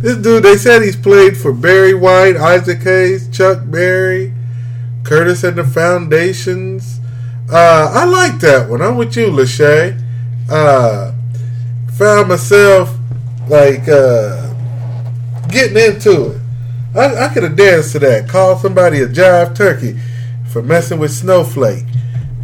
This 0.00 0.16
dude, 0.16 0.42
they 0.42 0.56
said 0.56 0.82
he's 0.82 0.96
played 0.96 1.36
for 1.36 1.52
Barry 1.52 1.94
White, 1.94 2.36
Isaac 2.36 2.80
Hayes, 2.82 3.28
Chuck 3.28 3.58
Berry, 3.66 4.32
Curtis 5.04 5.44
and 5.44 5.58
the 5.58 5.64
Foundations. 5.64 7.00
Uh, 7.52 7.90
I 7.92 8.04
like 8.04 8.40
that 8.40 8.70
one. 8.70 8.80
I'm 8.80 8.96
with 8.96 9.16
you, 9.16 9.26
Lachey. 9.26 10.00
Uh, 10.48 11.12
found 11.92 12.28
myself 12.28 12.96
like 13.48 13.88
uh, 13.88 14.54
getting 15.48 15.76
into 15.76 16.32
it. 16.32 16.40
I, 16.94 17.26
I 17.26 17.28
could 17.34 17.42
have 17.42 17.56
danced 17.56 17.92
to 17.92 17.98
that. 18.00 18.28
Call 18.28 18.56
somebody 18.56 19.00
a 19.00 19.06
jive 19.06 19.54
turkey 19.54 19.98
for 20.50 20.62
messing 20.62 20.98
with 20.98 21.12
Snowflake, 21.12 21.84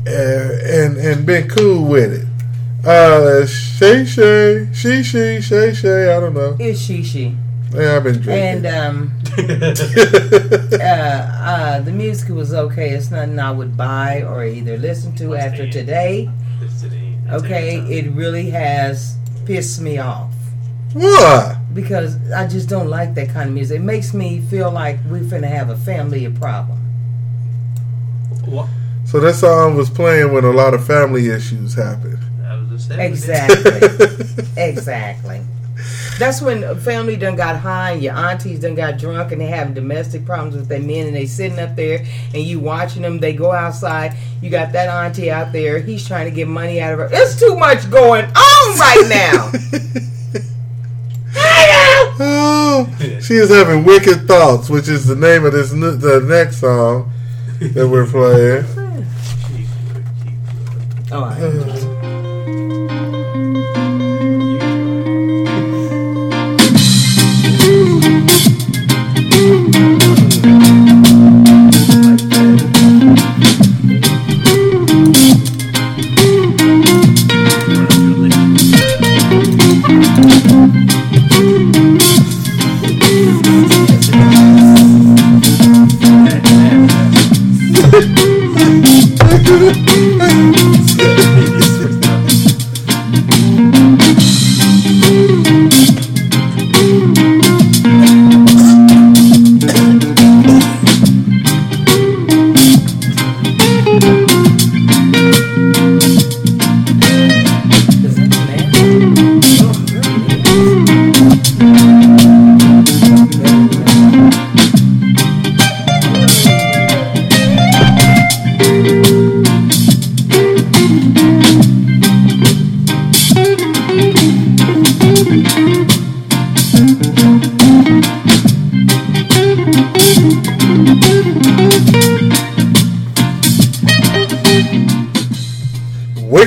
uh, 0.07 0.11
and 0.11 0.96
and 0.98 1.24
been 1.24 1.48
cool 1.48 1.84
with 1.88 2.12
it. 2.12 2.86
Uh, 2.86 3.46
Shay 3.46 4.04
Shay, 4.04 4.68
She 4.72 5.02
She, 5.02 5.40
Shay 5.40 5.74
Shay. 5.74 6.14
I 6.14 6.20
don't 6.20 6.34
know. 6.34 6.57
It's 6.61 6.80
she 6.80 7.02
she. 7.02 7.34
Yeah, 7.73 7.97
I've 7.97 8.05
been 8.05 8.21
drinking. 8.21 8.67
And 8.67 8.67
um, 8.67 9.12
uh, 9.39 10.83
uh, 10.83 11.81
the 11.81 11.93
music 11.93 12.31
was 12.31 12.55
okay. 12.55 12.91
It's 12.91 13.11
nothing 13.11 13.39
I 13.39 13.51
would 13.51 13.77
buy 13.77 14.23
or 14.23 14.45
either 14.45 14.79
listen 14.79 15.14
to 15.17 15.29
What's 15.29 15.45
after 15.45 15.69
today. 15.71 16.31
Today. 16.81 17.19
Okay, 17.31 17.79
it 17.81 18.12
really 18.12 18.51
has 18.51 19.17
pissed 19.47 19.81
me 19.81 19.99
off 19.99 20.33
what? 20.93 21.57
because 21.75 22.17
I 22.33 22.47
just 22.47 22.69
don't 22.69 22.89
like 22.89 23.14
that 23.14 23.31
kind 23.31 23.49
of 23.49 23.55
music. 23.55 23.81
It 23.81 23.85
makes 23.85 24.14
me 24.14 24.41
feel 24.41 24.71
like 24.71 24.99
we're 25.09 25.21
finna 25.21 25.49
have 25.49 25.69
a 25.69 25.77
family 25.77 26.29
problem. 26.31 26.79
What? 28.45 28.69
So 29.05 29.21
that 29.21 29.35
song 29.35 29.77
was 29.77 29.91
playing 29.91 30.33
when 30.33 30.45
a 30.45 30.51
lot 30.51 30.75
of 30.75 30.87
family 30.87 31.29
issues 31.29 31.75
happened. 31.75 32.19
That 32.41 32.59
was 32.71 32.89
the 32.89 32.95
70s. 32.95 33.09
Exactly. 33.09 34.45
exactly. 34.62 35.43
That's 36.19 36.41
when 36.41 36.79
family 36.81 37.17
done 37.17 37.37
got 37.37 37.57
high 37.61 37.93
and 37.93 38.03
your 38.03 38.14
aunties 38.14 38.61
done 38.61 38.75
got 38.75 38.99
drunk 38.99 39.33
and 39.33 39.41
they 39.41 39.47
having 39.47 39.75
domestic 39.75 40.25
problems 40.25 40.57
with 40.57 40.67
their 40.67 40.81
men 40.81 41.07
and 41.09 41.14
they 41.14 41.27
sitting 41.27 41.59
up 41.59 41.77
there 41.77 42.07
and 42.33 42.43
you 42.43 42.59
watching 42.59 43.03
them. 43.03 43.19
They 43.19 43.35
go 43.35 43.53
outside. 43.53 44.17
You 44.41 44.49
got 44.49 44.73
that 44.73 44.89
auntie 44.89 45.31
out 45.31 45.53
there. 45.53 45.79
He's 45.79 46.07
trying 46.07 46.25
to 46.25 46.35
get 46.35 46.49
money 46.49 46.81
out 46.81 46.95
of 46.95 47.01
her. 47.01 47.09
It's 47.12 47.39
too 47.39 47.57
much 47.57 47.91
going 47.91 48.25
on 48.25 48.79
right 48.79 49.07
now. 49.09 49.53
oh, 52.19 52.97
she 53.21 53.35
is 53.35 53.51
having 53.51 53.85
wicked 53.85 54.27
thoughts, 54.27 54.71
which 54.71 54.89
is 54.89 55.07
the 55.07 55.17
name 55.17 55.45
of 55.45 55.53
this 55.53 55.71
the 55.71 56.25
next 56.27 56.61
song 56.61 57.12
that 57.61 57.89
we're 57.89 58.07
playing. 58.07 58.64
Oh, 61.12 61.23
All 61.23 61.31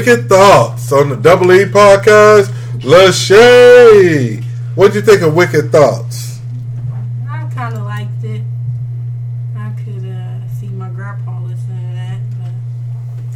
Wicked 0.09 0.27
Thoughts 0.27 0.91
on 0.91 1.09
the 1.09 1.15
Double 1.15 1.53
E 1.53 1.65
podcast. 1.65 2.47
Lachey. 2.79 4.43
What'd 4.73 4.95
you 4.95 5.03
think 5.03 5.21
of 5.21 5.35
Wicked 5.35 5.71
Thoughts? 5.71 6.39
I 7.29 7.47
kind 7.53 7.75
of 7.75 7.83
liked 7.83 8.23
it. 8.23 8.41
I 9.55 9.69
could 9.83 10.03
uh, 10.03 10.47
see 10.47 10.69
my 10.69 10.89
grandpa 10.89 11.39
listening 11.41 11.89
to 11.89 11.93
that. 11.93 12.21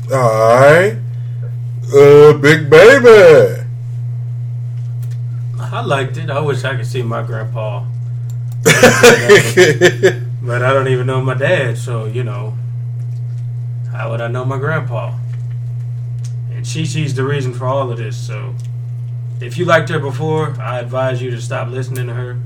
But 0.08 0.18
Alright. 0.18 0.98
Uh, 1.94 2.34
Big 2.40 2.72
Baby. 2.72 3.68
I 5.60 5.82
liked 5.86 6.18
it. 6.18 6.32
I 6.32 6.40
wish 6.40 6.64
I 6.64 6.76
could 6.76 6.88
see 6.88 7.04
my 7.04 7.22
grandpa. 7.22 7.86
But 10.44 10.62
I 10.64 10.74
don't 10.74 10.88
even 10.88 11.06
know 11.06 11.22
my 11.22 11.36
dad, 11.36 11.78
so, 11.78 12.06
you 12.06 12.24
know. 12.24 12.58
How 13.92 14.10
would 14.10 14.22
I 14.22 14.28
know 14.28 14.44
my 14.44 14.58
grandpa? 14.58 15.14
And 16.64 16.68
she 16.70 16.86
she's 16.86 17.14
the 17.14 17.26
reason 17.26 17.54
for 17.54 17.66
all 17.66 17.92
of 17.92 17.98
this, 17.98 18.16
so. 18.16 18.56
If 19.42 19.58
you 19.58 19.66
liked 19.66 19.90
her 19.90 20.00
before, 20.00 20.56
I 20.62 20.80
advise 20.80 21.22
you 21.22 21.30
to 21.32 21.42
stop 21.42 21.68
listening 21.68 22.08
to 22.08 22.14
her. 22.14 22.40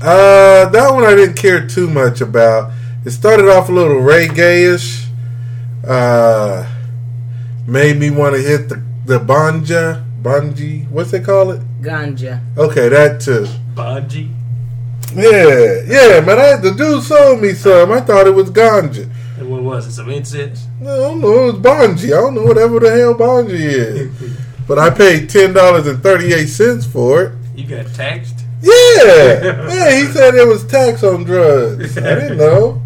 Uh, 0.00 0.68
that 0.68 0.94
one 0.94 1.02
I 1.02 1.16
didn't 1.16 1.34
care 1.34 1.66
too 1.66 1.90
much 1.90 2.20
about. 2.20 2.70
It 3.04 3.10
started 3.10 3.48
off 3.48 3.68
a 3.70 3.72
little 3.72 3.96
reggae-ish. 3.96 5.08
Uh, 5.84 6.70
made 7.66 7.96
me 7.96 8.10
want 8.10 8.36
to 8.36 8.40
hit 8.40 8.68
the 8.68 8.80
the 9.04 9.18
banja, 9.18 10.04
banji. 10.22 10.88
What's 10.90 11.10
they 11.10 11.18
call 11.18 11.50
it? 11.50 11.60
Ganja. 11.82 12.40
Okay, 12.56 12.88
that 12.88 13.20
too. 13.20 13.48
Baji. 13.74 14.30
Yeah, 15.12 15.80
yeah, 15.88 16.20
man. 16.20 16.38
I, 16.38 16.54
the 16.54 16.72
dude 16.72 17.02
sold 17.02 17.40
me 17.40 17.52
some. 17.54 17.90
I 17.90 18.00
thought 18.00 18.28
it 18.28 18.34
was 18.34 18.48
ganja. 18.48 19.10
And 19.50 19.64
what 19.66 19.74
was 19.76 19.88
it? 19.88 19.92
Some 19.92 20.10
incense? 20.10 20.68
No, 20.78 20.92
I 20.94 21.08
don't 21.08 21.20
know. 21.20 21.48
It 21.48 21.52
was 21.52 21.62
Bonji. 21.62 22.06
I 22.06 22.20
don't 22.20 22.34
know 22.34 22.44
whatever 22.44 22.78
the 22.78 22.90
hell 22.90 23.14
Bonji 23.14 23.50
is. 23.50 24.36
but 24.68 24.78
I 24.78 24.90
paid 24.90 25.28
ten 25.28 25.52
dollars 25.52 25.88
and 25.88 26.00
thirty 26.00 26.32
eight 26.32 26.46
cents 26.46 26.86
for 26.86 27.22
it. 27.24 27.32
You 27.56 27.66
got 27.66 27.92
taxed? 27.92 28.44
Yeah, 28.62 28.72
yeah. 29.68 29.98
He 29.98 30.04
said 30.12 30.36
it 30.36 30.46
was 30.46 30.64
tax 30.66 31.02
on 31.02 31.24
drugs. 31.24 31.98
I 31.98 32.00
didn't 32.14 32.38
know, 32.46 32.80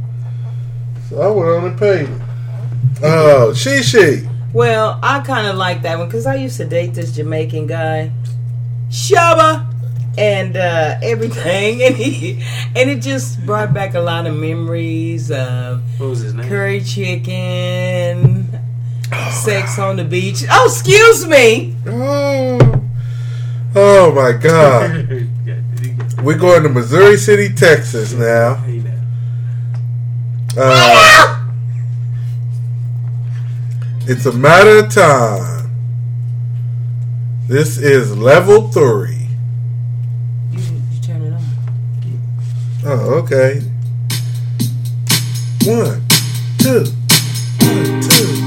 so 1.10 1.20
I 1.20 1.28
went 1.28 1.50
on 1.50 1.64
and 1.70 1.78
paid 1.78 2.08
it. 2.08 2.20
Oh, 3.02 3.52
she 3.52 3.82
she. 3.82 4.26
Well, 4.54 4.98
I 5.02 5.20
kind 5.20 5.46
of 5.46 5.56
like 5.56 5.82
that 5.82 5.98
one 5.98 6.08
because 6.08 6.24
I 6.26 6.36
used 6.36 6.56
to 6.56 6.64
date 6.64 6.94
this 6.94 7.12
Jamaican 7.12 7.66
guy, 7.66 8.10
Shaba, 8.88 9.70
and 10.16 10.56
uh, 10.56 10.96
everything, 11.02 11.82
and 11.86 11.94
he 11.96 12.42
and 12.76 12.90
it 12.90 13.00
just 13.02 13.44
brought 13.44 13.72
back 13.74 13.94
a 13.94 14.00
lot 14.00 14.26
of 14.26 14.34
memories 14.36 15.30
of 15.30 15.82
What 16.00 16.10
was 16.10 16.20
his 16.20 16.34
name? 16.34 16.48
curry 16.48 16.80
chicken, 16.82 18.48
sex 19.32 19.78
on 19.78 19.96
the 19.96 20.04
beach. 20.04 20.44
Oh, 20.50 20.66
excuse 20.66 21.26
me. 21.26 21.76
Oh, 21.86 22.58
oh 23.74 24.12
my 24.14 24.32
God. 24.32 25.08
Yeah, 25.44 25.56
did 25.74 25.80
he 25.80 25.90
get- 25.92 26.22
We're 26.22 26.38
going 26.38 26.62
to 26.62 26.68
Missouri 26.70 27.16
City, 27.18 27.52
Texas 27.52 28.14
now. 28.14 28.64
Now. 28.64 28.90
Uh, 30.56 31.40
it's 34.06 34.24
a 34.26 34.32
matter 34.32 34.78
of 34.84 34.90
time. 34.92 35.70
This 37.46 37.76
is 37.76 38.16
level 38.16 38.70
three. 38.72 39.28
You, 40.52 40.60
you 40.92 41.00
turn 41.02 41.20
it 41.22 41.32
on. 41.34 41.40
Oh, 42.86 43.14
okay. 43.22 43.62
One, 45.64 46.02
two, 46.58 46.84
one, 47.62 48.00
two, 48.02 48.43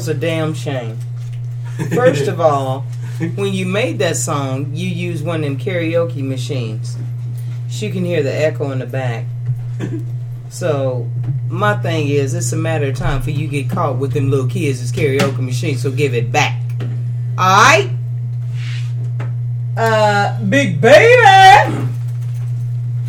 was 0.00 0.08
a 0.08 0.14
damn 0.14 0.54
shame. 0.54 0.96
First 1.94 2.26
of 2.26 2.40
all, 2.40 2.86
when 3.34 3.52
you 3.52 3.66
made 3.66 3.98
that 3.98 4.16
song, 4.16 4.70
you 4.72 4.88
used 4.88 5.26
one 5.26 5.44
of 5.44 5.44
them 5.44 5.58
karaoke 5.58 6.22
machines. 6.26 6.96
She 7.68 7.90
can 7.90 8.02
hear 8.02 8.22
the 8.22 8.34
echo 8.34 8.70
in 8.70 8.78
the 8.78 8.86
back. 8.86 9.26
So, 10.48 11.06
my 11.50 11.76
thing 11.76 12.08
is, 12.08 12.32
it's 12.32 12.50
a 12.54 12.56
matter 12.56 12.86
of 12.86 12.96
time 12.96 13.20
for 13.20 13.30
you 13.30 13.46
get 13.46 13.68
caught 13.68 13.98
with 13.98 14.14
them 14.14 14.30
little 14.30 14.48
kids' 14.48 14.80
as 14.80 14.90
karaoke 14.90 15.40
machines. 15.40 15.82
So 15.82 15.90
give 15.90 16.14
it 16.14 16.32
back. 16.32 16.58
All 17.36 17.44
right. 17.44 17.90
Uh, 19.76 20.42
big 20.44 20.80
baby. 20.80 21.14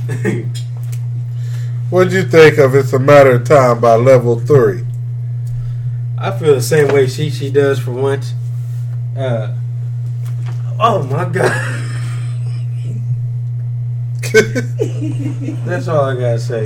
What'd 1.89 2.11
you 2.11 2.23
think 2.23 2.57
of 2.57 2.75
It's 2.75 2.91
a 2.91 2.99
Matter 2.99 3.35
of 3.35 3.45
Time 3.45 3.79
by 3.79 3.95
Level 3.95 4.41
3? 4.41 4.90
I 6.23 6.29
feel 6.37 6.53
the 6.53 6.61
same 6.61 6.93
way 6.93 7.07
she 7.07 7.31
she 7.31 7.49
does 7.49 7.79
for 7.79 7.89
once. 7.91 8.33
Uh, 9.17 9.57
oh 10.79 11.01
my 11.03 11.25
god. 11.25 11.87
That's 15.65 15.87
all 15.87 16.05
I 16.05 16.13
gotta 16.13 16.39
say. 16.39 16.63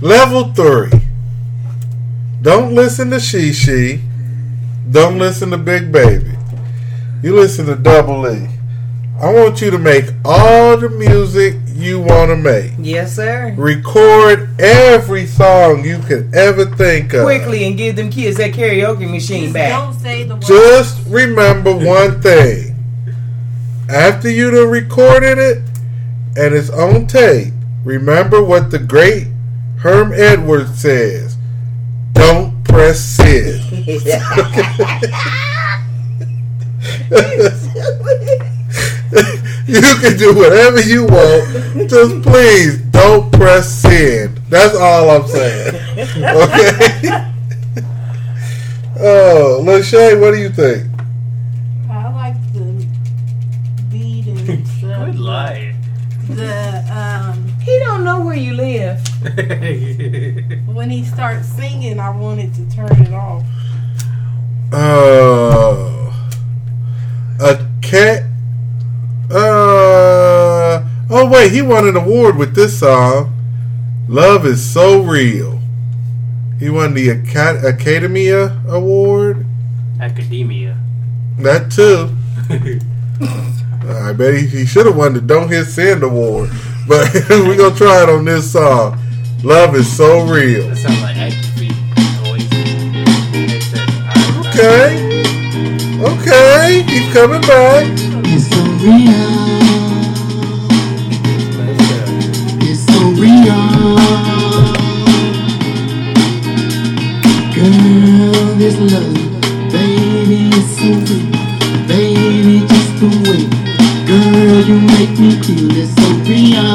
Level 0.00 0.52
3. 0.52 0.90
Don't 2.42 2.74
listen 2.74 3.10
to 3.10 3.20
She 3.20 3.52
She. 3.52 4.00
Don't 4.90 5.20
listen 5.20 5.50
to 5.50 5.56
Big 5.56 5.92
Baby. 5.92 6.32
You 7.22 7.36
listen 7.36 7.66
to 7.66 7.76
Double 7.76 8.26
E. 8.28 8.48
I 9.22 9.32
want 9.32 9.60
you 9.60 9.70
to 9.70 9.78
make 9.78 10.06
all 10.24 10.76
the 10.76 10.88
music 10.88 11.54
you 11.68 12.00
want 12.00 12.30
to 12.30 12.36
make. 12.36 12.72
Yes, 12.80 13.14
sir. 13.14 13.54
Record 13.56 14.60
every 14.60 15.26
song 15.26 15.84
you 15.84 16.00
could 16.00 16.34
ever 16.34 16.64
think 16.64 17.14
of. 17.14 17.22
Quickly 17.22 17.64
and 17.64 17.78
give 17.78 17.94
them 17.94 18.10
kids 18.10 18.38
that 18.38 18.50
karaoke 18.50 19.08
machine 19.08 19.42
Just 19.42 19.54
back. 19.54 19.70
don't 19.70 19.94
say 19.94 20.24
the 20.24 20.34
word. 20.34 20.42
Just 20.42 21.06
remember 21.06 21.72
one 21.72 22.20
thing. 22.20 22.74
After 23.88 24.28
you 24.28 24.50
done 24.50 24.68
recorded 24.68 25.38
it 25.38 25.58
and 26.36 26.52
it's 26.52 26.70
on 26.70 27.06
tape, 27.06 27.54
remember 27.84 28.42
what 28.42 28.72
the 28.72 28.80
great 28.80 29.28
Herm 29.78 30.12
Edwards 30.12 30.82
says. 30.82 31.36
Don't 32.12 32.64
press 32.64 32.98
send. 32.98 33.62
you 39.66 39.80
can 40.00 40.16
do 40.16 40.34
whatever 40.34 40.80
you 40.80 41.04
want. 41.04 41.90
Just 41.90 42.22
please 42.22 42.78
don't 42.90 43.30
press 43.32 43.68
send. 43.68 44.38
That's 44.48 44.74
all 44.74 45.10
I'm 45.10 45.26
saying. 45.26 45.74
Okay? 46.22 47.28
Oh, 49.04 49.60
Lachey, 49.64 50.20
what 50.20 50.30
do 50.32 50.38
you 50.38 50.50
think? 50.50 50.86
I 51.90 52.12
like 52.12 52.36
the 52.52 52.86
beat 53.90 54.26
and 54.28 54.68
stuff. 54.68 55.06
Good 55.06 55.18
lie. 55.18 55.74
The 56.28 56.84
um, 56.92 57.48
he 57.62 57.78
don't 57.80 58.04
know 58.04 58.24
where 58.24 58.36
you 58.36 58.54
live. 58.54 59.00
when 60.68 60.88
he 60.88 61.04
starts 61.04 61.48
singing, 61.48 61.98
I 61.98 62.10
wanted 62.10 62.54
to 62.54 62.70
turn 62.70 63.02
it 63.02 63.12
off. 63.12 63.42
Uh, 64.72 66.12
a 67.40 67.68
cat. 67.82 68.31
Uh, 69.32 70.84
oh 71.10 71.28
wait, 71.30 71.50
he 71.52 71.62
won 71.62 71.88
an 71.88 71.96
award 71.96 72.36
with 72.36 72.54
this 72.54 72.78
song. 72.78 73.32
Love 74.08 74.44
is 74.44 74.62
so 74.62 75.00
real. 75.02 75.58
He 76.58 76.68
won 76.68 76.92
the 76.94 77.08
Acad- 77.08 77.64
Academia 77.64 78.60
Award. 78.68 79.46
Academia. 80.00 80.76
That 81.38 81.70
too. 81.72 82.14
I 83.88 84.12
bet 84.12 84.34
he, 84.34 84.46
he 84.46 84.66
should 84.66 84.84
have 84.86 84.96
won 84.96 85.14
the 85.14 85.20
Don't 85.20 85.48
Hit 85.48 85.64
Send 85.64 86.02
Award. 86.02 86.50
But 86.86 87.12
we're 87.30 87.56
gonna 87.56 87.74
try 87.74 88.02
it 88.02 88.08
on 88.10 88.24
this 88.26 88.52
song. 88.52 88.98
Love 89.42 89.74
is 89.76 89.90
so 89.90 90.26
real. 90.26 90.68
That 90.68 90.76
sounds 90.76 91.00
like 91.02 91.16
active. 91.16 91.42
Okay. 94.52 95.22
Okay. 96.04 96.82
He's 96.86 97.12
coming 97.14 97.40
back. 97.40 98.11
It's 98.24 98.48
so 98.48 98.62
real. 98.82 99.22
It's 102.62 102.82
so 102.86 103.00
real. 103.22 103.62
Girl, 107.54 108.56
this 108.56 108.76
love, 108.78 109.14
baby, 109.70 110.50
it's 110.52 110.70
so 110.78 110.88
real. 111.06 111.26
Baby, 111.86 112.66
just 112.66 112.92
the 113.00 113.08
way. 113.28 113.42
Girl, 114.06 114.60
you 114.68 114.78
make 114.80 115.14
me 115.18 115.30
feel 115.42 115.70
it's 115.76 115.92
so 115.94 116.08
real. 116.28 116.70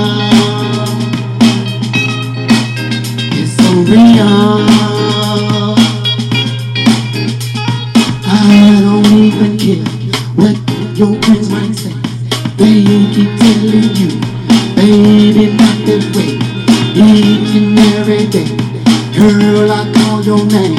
It's 3.33 3.51
so 3.57 3.69
real. 3.91 4.76
Your 10.97 11.13
friends 11.21 11.47
might 11.51 11.75
say. 11.75 11.93
They 12.57 12.81
keep 13.13 13.29
telling 13.37 13.93
you, 14.01 14.09
baby, 14.73 15.53
not 15.53 15.77
that 15.85 16.03
way. 16.15 16.33
Each 16.97 17.53
and 17.53 17.77
every 17.93 18.25
day, 18.25 18.49
girl, 19.13 19.71
I 19.71 19.93
call 19.93 20.23
your 20.23 20.43
name. 20.47 20.73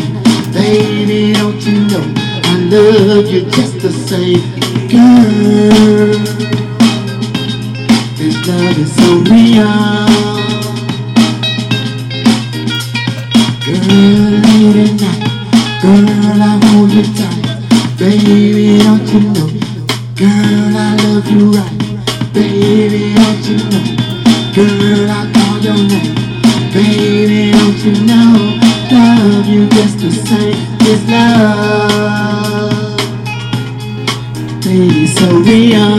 Baby, 0.52 1.34
don't 1.34 1.62
you 1.62 1.86
know 1.86 2.02
I 2.42 2.56
love 2.68 3.30
you 3.30 3.42
just 3.48 3.78
the 3.78 3.92
same, 3.92 4.42
girl. 4.90 6.18
This 8.18 8.36
love 8.48 8.76
is 8.76 8.90
so 8.98 9.22
real. 9.30 9.70
Girl, 13.62 14.34
late 14.42 14.78
at 14.82 15.00
night, 15.00 15.22
girl, 15.80 16.42
I 16.42 16.58
hold 16.66 16.90
you 16.90 17.04
tight. 17.14 17.98
Baby, 17.98 18.78
don't 18.82 19.06
you 19.12 19.20
know? 19.20 19.57
Girl, 20.18 20.28
I 20.30 20.96
love 21.04 21.30
you 21.30 21.52
right. 21.52 21.78
Baby, 22.34 23.14
don't 23.14 23.44
you 23.46 23.56
know? 23.70 23.84
Girl, 24.52 25.08
I 25.08 25.30
call 25.32 25.58
your 25.60 25.76
name. 25.76 26.14
Baby, 26.74 27.52
don't 27.52 27.78
you 27.84 27.94
know? 28.04 28.58
Love 28.90 29.46
you 29.46 29.68
just 29.68 29.98
the 30.00 30.10
same. 30.10 30.58
This 30.80 31.02
love, 31.08 32.98
baby, 34.60 35.06
so 35.06 35.26
real. 35.38 35.97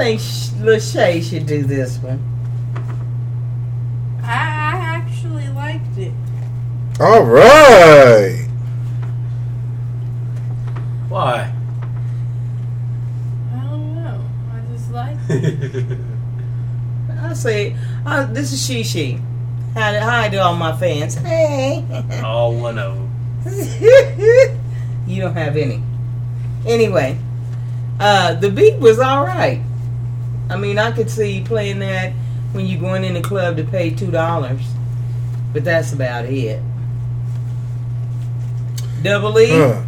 Think 0.00 0.20
Sh- 0.20 0.48
Lachey 0.60 1.22
should 1.22 1.44
do 1.44 1.62
this 1.62 1.98
one. 1.98 2.18
I, 4.22 4.32
I 4.32 4.72
actually 4.96 5.46
liked 5.48 5.98
it. 5.98 6.14
All 6.98 7.22
right. 7.22 8.46
Why? 11.10 11.52
I 13.52 13.60
don't 13.60 13.94
know. 13.94 14.24
I 14.50 14.72
just 14.72 14.90
liked 14.90 15.20
it. 15.28 15.98
I 17.20 17.34
say, 17.34 17.76
uh, 18.06 18.24
this 18.24 18.54
is 18.54 18.64
She 18.64 18.82
She. 18.82 19.18
Hi, 19.74 19.98
hi 19.98 20.28
to 20.30 20.38
all 20.38 20.56
my 20.56 20.74
fans. 20.78 21.14
Hey. 21.14 21.84
All 22.24 22.54
one 22.54 22.78
of 22.78 22.96
them. 22.96 23.10
you 25.06 25.20
don't 25.20 25.34
have 25.34 25.56
any. 25.56 25.82
Anyway, 26.66 27.18
uh, 28.00 28.34
the 28.34 28.50
beat 28.50 28.78
was 28.78 28.98
all 28.98 29.24
right. 29.24 29.62
I 30.50 30.56
mean, 30.56 30.78
I 30.78 30.90
could 30.90 31.08
see 31.08 31.42
playing 31.44 31.78
that 31.78 32.12
when 32.52 32.66
you're 32.66 32.80
going 32.80 33.04
in 33.04 33.14
the 33.14 33.22
club 33.22 33.56
to 33.56 33.64
pay 33.64 33.90
two 33.90 34.10
dollars, 34.10 34.60
but 35.52 35.64
that's 35.64 35.92
about 35.92 36.24
it. 36.24 36.60
Double 39.02 39.38
E. 39.38 39.50
Huh. 39.50 39.82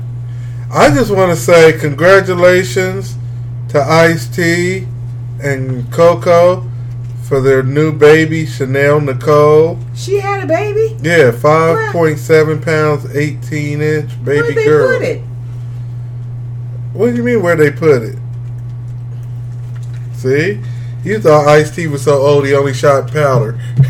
I 0.72 0.88
just 0.94 1.10
want 1.10 1.30
to 1.30 1.36
say 1.36 1.78
congratulations 1.78 3.16
to 3.70 3.82
Ice 3.82 4.28
T 4.28 4.86
and 5.42 5.92
Coco 5.92 6.66
for 7.24 7.40
their 7.40 7.62
new 7.62 7.92
baby, 7.92 8.46
Chanel 8.46 9.00
Nicole. 9.00 9.78
She 9.94 10.20
had 10.20 10.44
a 10.44 10.46
baby. 10.46 10.96
Yeah, 11.02 11.32
5.7 11.32 12.64
pounds, 12.64 13.16
18 13.16 13.82
inch 13.82 14.24
baby 14.24 14.54
girl. 14.54 14.88
Where'd 14.88 15.02
they 15.02 15.16
put 15.16 15.22
it? 15.22 15.22
What 16.92 17.10
do 17.10 17.16
you 17.16 17.22
mean 17.22 17.42
where 17.42 17.56
they 17.56 17.70
put 17.70 18.02
it? 18.02 18.18
See? 20.22 20.60
You 21.02 21.20
thought 21.20 21.48
Ice 21.48 21.74
T 21.74 21.88
was 21.88 22.04
so 22.04 22.12
old 22.22 22.46
he 22.46 22.54
only 22.54 22.72
shot 22.72 23.10
powder. 23.12 23.52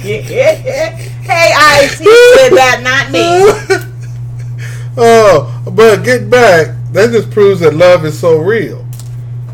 hey, 0.00 1.52
Ice, 1.54 1.98
he 1.98 2.06
said 2.06 2.56
that, 2.56 2.80
not 2.82 3.10
me. 3.12 3.44
oh, 4.96 5.62
but 5.76 6.02
get 6.04 6.30
back. 6.30 6.74
That 6.92 7.10
just 7.10 7.30
proves 7.30 7.60
that 7.60 7.74
love 7.74 8.06
is 8.06 8.18
so 8.18 8.38
real. 8.38 8.82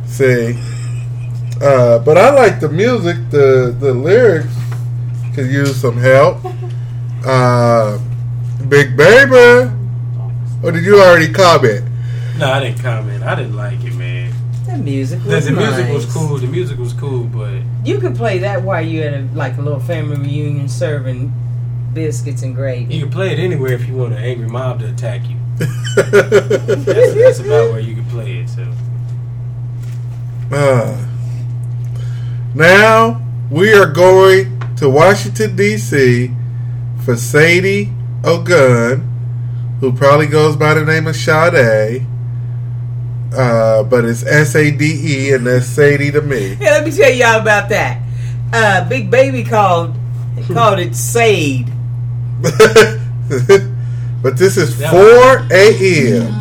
See, 0.06 0.56
uh, 1.60 1.98
but 1.98 2.16
I 2.16 2.30
like 2.30 2.60
the 2.60 2.68
music. 2.68 3.16
The 3.30 3.76
the 3.80 3.92
lyrics 3.92 4.54
could 5.34 5.50
use 5.50 5.74
some 5.80 5.96
help. 5.98 6.38
Uh, 7.24 7.98
Big 8.68 8.96
Baby, 8.96 9.68
or 10.62 10.70
did 10.70 10.84
you 10.84 11.00
already 11.00 11.32
comment? 11.32 11.84
No, 12.38 12.52
I 12.52 12.60
didn't 12.60 12.78
comment. 12.78 13.24
I 13.24 13.34
didn't 13.34 13.56
like 13.56 13.82
it, 13.82 13.84
man. 13.84 13.85
The 14.76 14.82
music 14.82 15.22
The, 15.22 15.28
was 15.36 15.44
the 15.46 15.52
music 15.52 15.92
was 15.92 16.04
cool. 16.12 16.36
The 16.38 16.46
music 16.46 16.78
was 16.78 16.92
cool, 16.92 17.24
but 17.24 17.60
You 17.84 17.98
could 17.98 18.14
play 18.16 18.38
that 18.38 18.62
while 18.62 18.84
you 18.84 19.02
had 19.02 19.14
a, 19.14 19.28
like 19.34 19.56
a 19.56 19.62
little 19.62 19.80
family 19.80 20.16
reunion 20.18 20.68
serving 20.68 21.32
biscuits 21.94 22.42
and 22.42 22.54
gravy. 22.54 22.94
you 22.94 23.02
can 23.04 23.10
play 23.10 23.32
it 23.32 23.38
anywhere 23.38 23.72
if 23.72 23.86
you 23.88 23.94
want 23.94 24.12
an 24.12 24.18
angry 24.22 24.48
mob 24.48 24.80
to 24.80 24.88
attack 24.88 25.22
you. 25.28 25.36
That's, 25.56 26.84
that's 27.14 27.38
about 27.40 27.70
where 27.72 27.80
you 27.80 27.94
can 27.94 28.04
play 28.06 28.40
it. 28.40 28.48
So 28.50 28.66
Uh, 30.52 31.06
now 32.54 33.22
we 33.50 33.72
are 33.72 33.86
going 33.86 34.60
to 34.76 34.88
Washington 34.90 35.56
D.C. 35.56 36.30
for 37.04 37.16
Sadie 37.16 37.90
Ogun, 38.24 39.00
who 39.80 39.92
probably 39.92 40.26
goes 40.26 40.56
by 40.56 40.74
the 40.74 40.84
name 40.84 41.06
of 41.06 41.16
Sade. 41.16 42.04
Uh, 43.34 43.82
but 43.84 44.04
it's 44.04 44.24
S 44.24 44.54
A 44.54 44.70
D 44.70 44.84
E, 44.84 45.32
and 45.32 45.46
that's 45.46 45.66
Sadie 45.66 46.10
to 46.12 46.22
me. 46.22 46.54
Hey, 46.54 46.70
let 46.70 46.84
me 46.84 46.90
tell 46.90 47.12
y'all 47.12 47.40
about 47.40 47.68
that. 47.70 48.00
Uh, 48.52 48.88
Big 48.88 49.10
Baby 49.10 49.44
called 49.44 49.94
called 50.52 50.78
it 50.78 50.94
Sade. 50.94 51.70
but 54.22 54.36
this 54.36 54.56
is 54.56 54.74
4 54.78 55.46
a.m. 55.50 56.32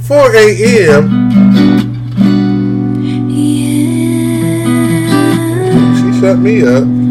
4 0.00 0.34
a.m. 0.34 1.28
Yeah. 3.30 3.72
She 6.12 6.20
shut 6.20 6.38
me 6.38 6.62
up. 6.62 7.07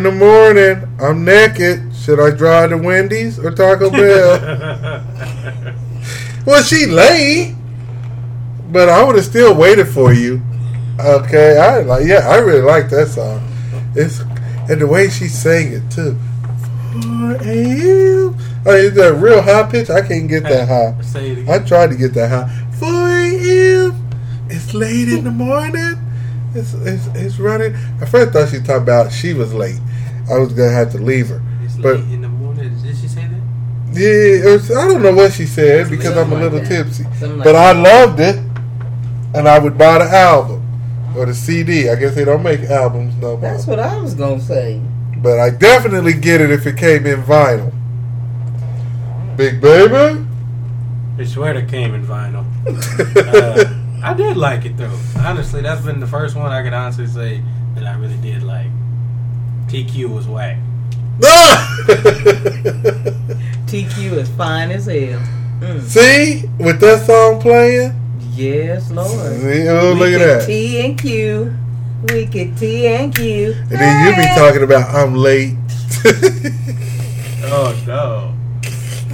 In 0.00 0.04
the 0.04 0.12
morning. 0.12 0.96
I'm 0.98 1.24
naked. 1.24 1.94
Should 1.94 2.20
I 2.20 2.30
drive 2.34 2.70
to 2.70 2.78
Wendy's 2.78 3.38
or 3.38 3.50
Taco 3.50 3.90
Bell? 3.90 4.40
well, 6.46 6.62
she 6.62 6.86
late, 6.86 7.54
but 8.72 8.88
I 8.88 9.04
would 9.04 9.16
have 9.16 9.24
still 9.24 9.54
waited 9.54 9.88
for 9.88 10.12
you. 10.14 10.40
Okay, 10.98 11.58
I 11.58 11.80
like. 11.80 12.06
Yeah, 12.06 12.26
I 12.28 12.36
really 12.38 12.62
like 12.62 12.88
that 12.90 13.08
song. 13.08 13.46
It's 13.94 14.20
and 14.70 14.80
the 14.80 14.86
way 14.86 15.10
she 15.10 15.28
sang 15.28 15.72
it 15.72 15.90
too. 15.90 16.16
4 17.02 17.32
a.m. 17.42 18.36
Oh, 18.66 18.74
is 18.74 18.94
that 18.94 19.14
real 19.14 19.42
high 19.42 19.70
pitch? 19.70 19.90
I 19.90 20.06
can't 20.06 20.28
get 20.28 20.44
that 20.44 20.68
high. 20.68 21.00
say 21.02 21.30
it 21.30 21.48
I 21.48 21.58
tried 21.60 21.90
to 21.90 21.96
get 21.96 22.14
that 22.14 22.28
high. 22.30 22.48
4 22.78 22.88
a.m. 22.88 24.10
It's 24.48 24.72
late 24.74 25.08
in 25.08 25.24
the 25.24 25.30
morning. 25.30 25.96
It's, 26.54 26.74
it's, 26.74 27.06
it's 27.14 27.38
running. 27.38 27.74
At 28.00 28.08
first, 28.08 28.30
I 28.30 28.32
thought 28.32 28.50
she 28.50 28.58
was 28.58 28.66
talking 28.66 28.82
about 28.82 29.12
she 29.12 29.34
was 29.34 29.54
late. 29.54 29.78
I 30.30 30.38
was 30.38 30.52
gonna 30.52 30.72
have 30.72 30.90
to 30.92 30.98
leave 30.98 31.28
her. 31.28 31.42
It's 31.64 31.76
But- 31.76 32.00
late 32.00 32.12
in 32.12 32.22
the 32.22 32.28
morning. 32.28 32.72
Did 32.82 32.96
she 32.96 33.08
say 33.08 33.26
that? 33.26 33.40
Yeah, 33.92 34.52
was, 34.52 34.70
I 34.70 34.86
don't 34.88 35.02
know 35.02 35.12
what 35.14 35.32
she 35.32 35.46
said 35.46 35.90
because 35.90 36.16
I'm 36.16 36.32
a 36.32 36.36
Something 36.36 36.40
like 36.42 36.52
little 36.52 36.84
tipsy. 36.84 37.04
Like 37.26 37.44
But 37.44 37.56
I 37.56 37.72
loved 37.72 38.20
it, 38.20 38.36
and 39.34 39.48
I 39.48 39.58
would 39.58 39.76
buy 39.76 39.98
the 39.98 40.04
album 40.04 40.62
or 41.16 41.26
the 41.26 41.34
CD. 41.34 41.88
I 41.88 41.96
guess 41.96 42.14
they 42.14 42.24
don't 42.24 42.42
make 42.42 42.60
albums 42.62 43.14
no 43.16 43.32
more. 43.32 43.40
That's 43.40 43.66
what 43.66 43.80
I 43.80 44.00
was 44.00 44.14
gonna 44.14 44.40
say. 44.40 44.80
But 45.16 45.38
I 45.40 45.50
definitely 45.50 46.14
get 46.14 46.40
it 46.40 46.50
if 46.50 46.66
it 46.66 46.76
came 46.76 47.04
in 47.04 47.22
vinyl. 47.22 47.72
Big 49.36 49.60
baby. 49.60 50.24
I 51.18 51.24
swear 51.24 51.56
it 51.56 51.68
came 51.68 51.94
in 51.94 52.06
vinyl. 52.06 52.44
Uh, 53.16 53.76
I 54.02 54.14
did 54.14 54.36
like 54.36 54.64
it 54.64 54.76
though. 54.76 54.98
Honestly, 55.18 55.62
that's 55.62 55.84
been 55.84 56.00
the 56.00 56.06
first 56.06 56.36
one 56.36 56.50
I 56.50 56.62
can 56.62 56.72
honestly 56.74 57.06
say 57.06 57.42
that 57.74 57.84
I 57.84 57.94
really 57.96 58.16
did 58.18 58.42
like. 58.42 58.70
TQ 59.68 60.14
was 60.14 60.26
whack. 60.26 60.58
TQ 63.66 64.12
is 64.12 64.28
fine 64.30 64.70
as 64.70 64.86
hell. 64.86 65.20
Mm. 65.60 65.82
See, 65.82 66.48
with 66.58 66.80
that 66.80 67.06
song 67.06 67.40
playing, 67.40 67.94
Yes, 68.32 68.90
Lord. 68.90 69.10
See, 69.40 69.68
oh, 69.68 69.92
look 69.92 70.12
at 70.12 70.18
that. 70.18 70.46
T 70.46 70.80
and 70.80 70.98
Q. 70.98 71.54
Wicked 72.04 72.56
T 72.56 72.86
and 72.86 73.14
Q. 73.14 73.52
and 73.52 73.70
then 73.70 74.06
you 74.06 74.16
be 74.16 74.26
talking 74.34 74.62
about 74.62 74.94
I'm 74.94 75.14
late. 75.14 75.56
Oh 77.52 77.74
no. 77.86 78.34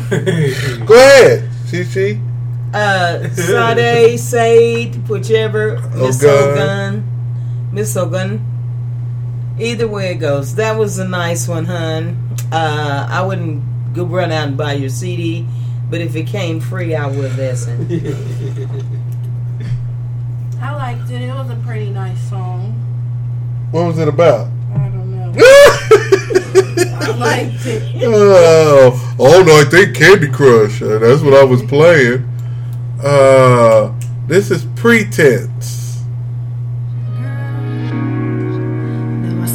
Go 0.86 0.94
ahead, 0.94 1.48
Chi 1.70 2.20
Uh, 2.76 3.28
Sade, 3.34 4.20
Sade, 4.20 5.08
whichever. 5.08 5.80
Miss 5.94 6.22
Ogun. 6.22 6.58
Ogun. 6.58 7.04
Miss 7.72 7.96
Ogun. 7.96 8.44
Either 9.58 9.88
way 9.88 10.10
it 10.10 10.16
goes. 10.16 10.56
That 10.56 10.76
was 10.76 10.98
a 10.98 11.08
nice 11.08 11.48
one, 11.48 11.64
hun. 11.64 12.18
Uh, 12.52 13.06
I 13.10 13.22
wouldn't 13.22 13.94
go 13.94 14.04
run 14.04 14.30
out 14.30 14.48
and 14.48 14.58
buy 14.58 14.74
your 14.74 14.90
CD, 14.90 15.46
but 15.88 16.02
if 16.02 16.14
it 16.16 16.26
came 16.26 16.60
free, 16.60 16.94
I 16.94 17.06
would 17.06 17.34
listen. 17.36 17.86
I 20.60 20.74
liked 20.74 21.10
it. 21.10 21.22
It 21.22 21.32
was 21.32 21.48
a 21.48 21.56
pretty 21.64 21.88
nice 21.88 22.20
song. 22.28 22.72
What 23.70 23.86
was 23.86 23.98
it 23.98 24.08
about? 24.08 24.48
I 24.74 24.88
don't 24.90 25.16
know. 25.16 25.32
I 27.00 27.16
liked 27.16 27.64
it. 27.64 28.02
oh, 28.04 29.16
all 29.18 29.42
night 29.44 29.70
they 29.70 29.92
Candy 29.92 30.28
Crush. 30.28 30.82
Uh, 30.82 30.98
that's 30.98 31.22
what 31.22 31.32
I 31.32 31.44
was 31.44 31.62
playing. 31.62 32.35
Uh, 33.02 33.92
this 34.26 34.50
is 34.50 34.64
pretense. 34.74 36.02
Though 39.22 39.46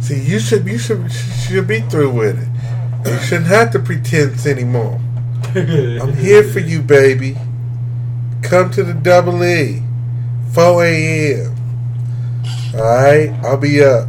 See, 0.00 0.22
you 0.22 0.40
should 0.40 0.66
you 0.66 0.78
should 0.78 1.12
should 1.12 1.66
be 1.68 1.80
through 1.80 2.12
with 2.12 2.38
it. 2.42 2.48
You 3.10 3.18
shouldn't 3.18 3.48
have 3.48 3.70
to 3.72 3.78
pretend 3.80 4.46
anymore. 4.46 4.98
I'm 5.54 6.16
here 6.16 6.42
for 6.42 6.60
you, 6.60 6.80
baby. 6.80 7.36
Come 8.42 8.70
to 8.70 8.82
the 8.82 8.94
double 8.94 9.44
E. 9.44 9.82
4 10.54 10.84
a.m. 10.86 11.54
Alright? 12.74 13.30
I'll 13.44 13.58
be 13.58 13.84
up 13.84 14.08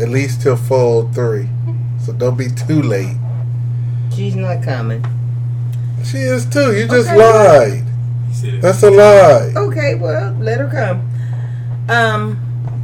at 0.00 0.08
least 0.08 0.42
till 0.42 0.56
4 0.56 1.10
So 1.12 2.12
don't 2.12 2.36
be 2.38 2.48
too 2.48 2.80
late. 2.80 3.16
She's 4.14 4.36
not 4.36 4.62
coming. 4.62 5.04
She 6.04 6.18
is 6.18 6.46
too. 6.46 6.74
You 6.76 6.86
just 6.88 7.08
Okay. 7.08 7.16
lied. 7.18 7.84
He 8.42 8.58
That's 8.58 8.82
a 8.82 8.90
lie. 8.90 9.52
Okay, 9.56 9.94
well, 9.96 10.34
let 10.40 10.58
her 10.60 10.68
come. 10.68 11.02
Um, 11.88 12.38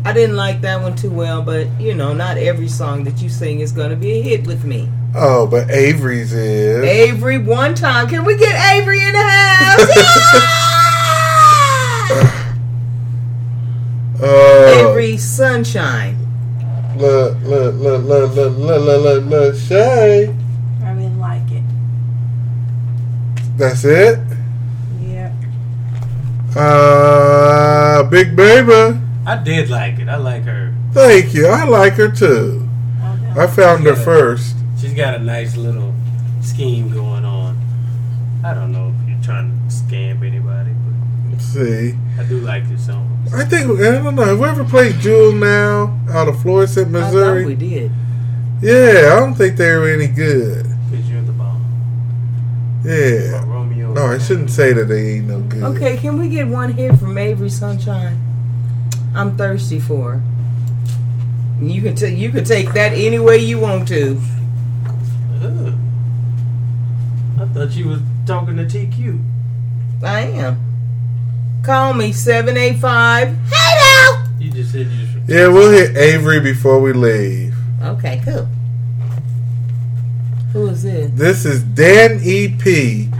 I 0.05 0.13
didn't 0.13 0.37
like 0.37 0.61
that 0.63 0.83
one 0.83 0.95
too 0.97 1.11
well, 1.11 1.43
but 1.43 1.67
you 1.81 1.95
know, 1.95 2.13
not 2.13 2.37
every 2.37 2.69
song 2.69 3.05
that 3.05 3.21
you 3.23 3.29
sing 3.29 3.61
is 3.61 3.73
going 3.73 3.91
to 3.91 3.97
be 3.97 4.19
a 4.19 4.23
hit 4.23 4.47
with 4.47 4.65
me. 4.65 4.89
Oh, 5.15 5.47
but 5.47 5.71
Avery's 5.71 6.33
is. 6.33 6.85
Avery, 6.85 7.39
one 7.39 7.75
time, 7.75 8.07
can 8.09 8.25
we 8.25 8.37
get 8.37 8.55
Avery 8.75 9.03
in 9.03 9.13
the 9.13 9.23
house? 9.23 9.87
Oh, 14.19 14.89
Avery 14.91 15.19
Sunshine. 15.19 16.17
look, 16.97 17.37
look, 17.43 17.75
look, 17.75 18.03
look, 18.05 18.35
look, 18.35 18.57
look, 18.57 18.81
look, 18.87 19.03
look, 19.03 19.25
look, 19.27 19.55
Shay. 19.57 20.29
I 20.83 20.95
didn't 20.95 21.19
like 21.19 21.43
it. 21.51 21.63
That's 23.57 23.85
it. 23.85 24.19
Yeah. 25.01 25.33
Uh, 26.55 28.03
Big 28.05 28.37
Baby. 28.37 28.99
I 29.27 29.37
did 29.43 29.71
like 29.71 29.99
it. 29.99 30.09
I 30.09 30.17
like 30.17 30.45
her. 30.45 30.75
Thank 30.93 31.35
you. 31.35 31.47
I 31.49 31.65
like 31.65 31.95
her 31.95 32.09
too. 32.11 32.69
I 33.03 33.43
I 33.45 33.47
found 33.47 33.85
her 33.85 33.91
Yeah. 33.95 34.05
first. 34.05 34.57
She's 34.79 34.93
got 34.95 35.15
a 35.15 35.19
nice 35.19 35.57
little 35.57 35.95
scheme 36.43 36.91
going 36.93 37.25
on. 37.25 37.59
I 38.45 38.55
don't 38.55 38.73
know 38.73 38.93
if 39.03 39.09
you're 39.09 39.23
trying 39.23 39.51
to 39.69 39.75
scam 39.75 40.23
anybody, 40.25 40.71
Let's 41.31 41.45
see. 41.45 41.95
I 42.19 42.23
do 42.25 42.39
like 42.41 42.69
this 42.69 42.87
song. 42.87 43.05
I 43.35 43.45
think 43.45 43.79
I 43.81 43.93
don't 43.99 44.15
know. 44.15 44.25
Have 44.25 44.39
we 44.39 44.49
ever 44.49 44.65
played 44.65 45.01
Jewel 45.01 45.33
now 45.33 45.99
out 46.11 46.29
of 46.29 46.41
Florissant, 46.41 46.95
I 46.95 47.01
thought 47.01 47.13
Missouri? 47.13 47.45
we 47.47 47.55
did. 47.57 47.91
Yeah, 48.63 49.13
I 49.13 49.21
don't 49.21 49.35
think 49.35 49.57
they 49.57 49.71
were 49.75 49.89
any 49.89 50.07
good. 50.07 50.65
Because 50.91 51.11
you're 51.11 51.21
the 51.23 51.33
bomb. 51.33 51.63
Yeah. 52.87 53.45
Romeo. 53.47 53.93
No, 53.93 54.07
I 54.07 54.19
shouldn't 54.19 54.51
say 54.51 54.73
that 54.73 54.85
they 54.85 55.15
ain't 55.17 55.27
no 55.27 55.41
good. 55.41 55.63
Okay, 55.63 55.97
can 55.97 56.19
we 56.19 56.29
get 56.29 56.47
one 56.47 56.73
hit 56.73 56.97
from 56.99 57.19
Avery 57.19 57.51
Sunshine? 57.51 58.21
I'm 59.15 59.37
thirsty 59.37 59.81
for. 59.81 60.23
You 61.61 61.81
can 61.83 61.95
t- 61.97 62.15
you 62.15 62.31
can 62.31 62.45
take 62.45 62.73
that 62.75 62.93
any 62.93 63.19
way 63.19 63.39
you 63.39 63.59
want 63.59 63.89
to. 63.89 64.21
Ugh. 65.43 65.75
I 67.41 67.47
thought 67.47 67.71
you 67.73 67.89
was 67.89 68.01
talking 68.27 68.57
to 68.57 68.65
TQ. 68.65 69.23
I 70.03 70.21
am. 70.21 70.61
Call 71.65 71.95
me 71.95 72.13
seven 72.13 72.57
eight 72.57 72.79
five. 72.79 73.35
You 74.39 74.51
just 74.51 74.71
said 74.73 74.87
you 74.87 75.07
just. 75.07 75.29
Yeah, 75.29 75.49
we'll 75.49 75.71
hit 75.73 75.97
Avery 75.97 76.41
before 76.41 76.79
we 76.81 76.93
leave. 76.93 77.57
Okay, 77.83 78.21
cool. 78.25 78.47
Who 80.57 80.69
is 80.69 80.85
this? 80.85 81.11
This 81.13 81.45
is 81.45 81.63
Dan 81.63 82.19
E.P. 82.25 83.11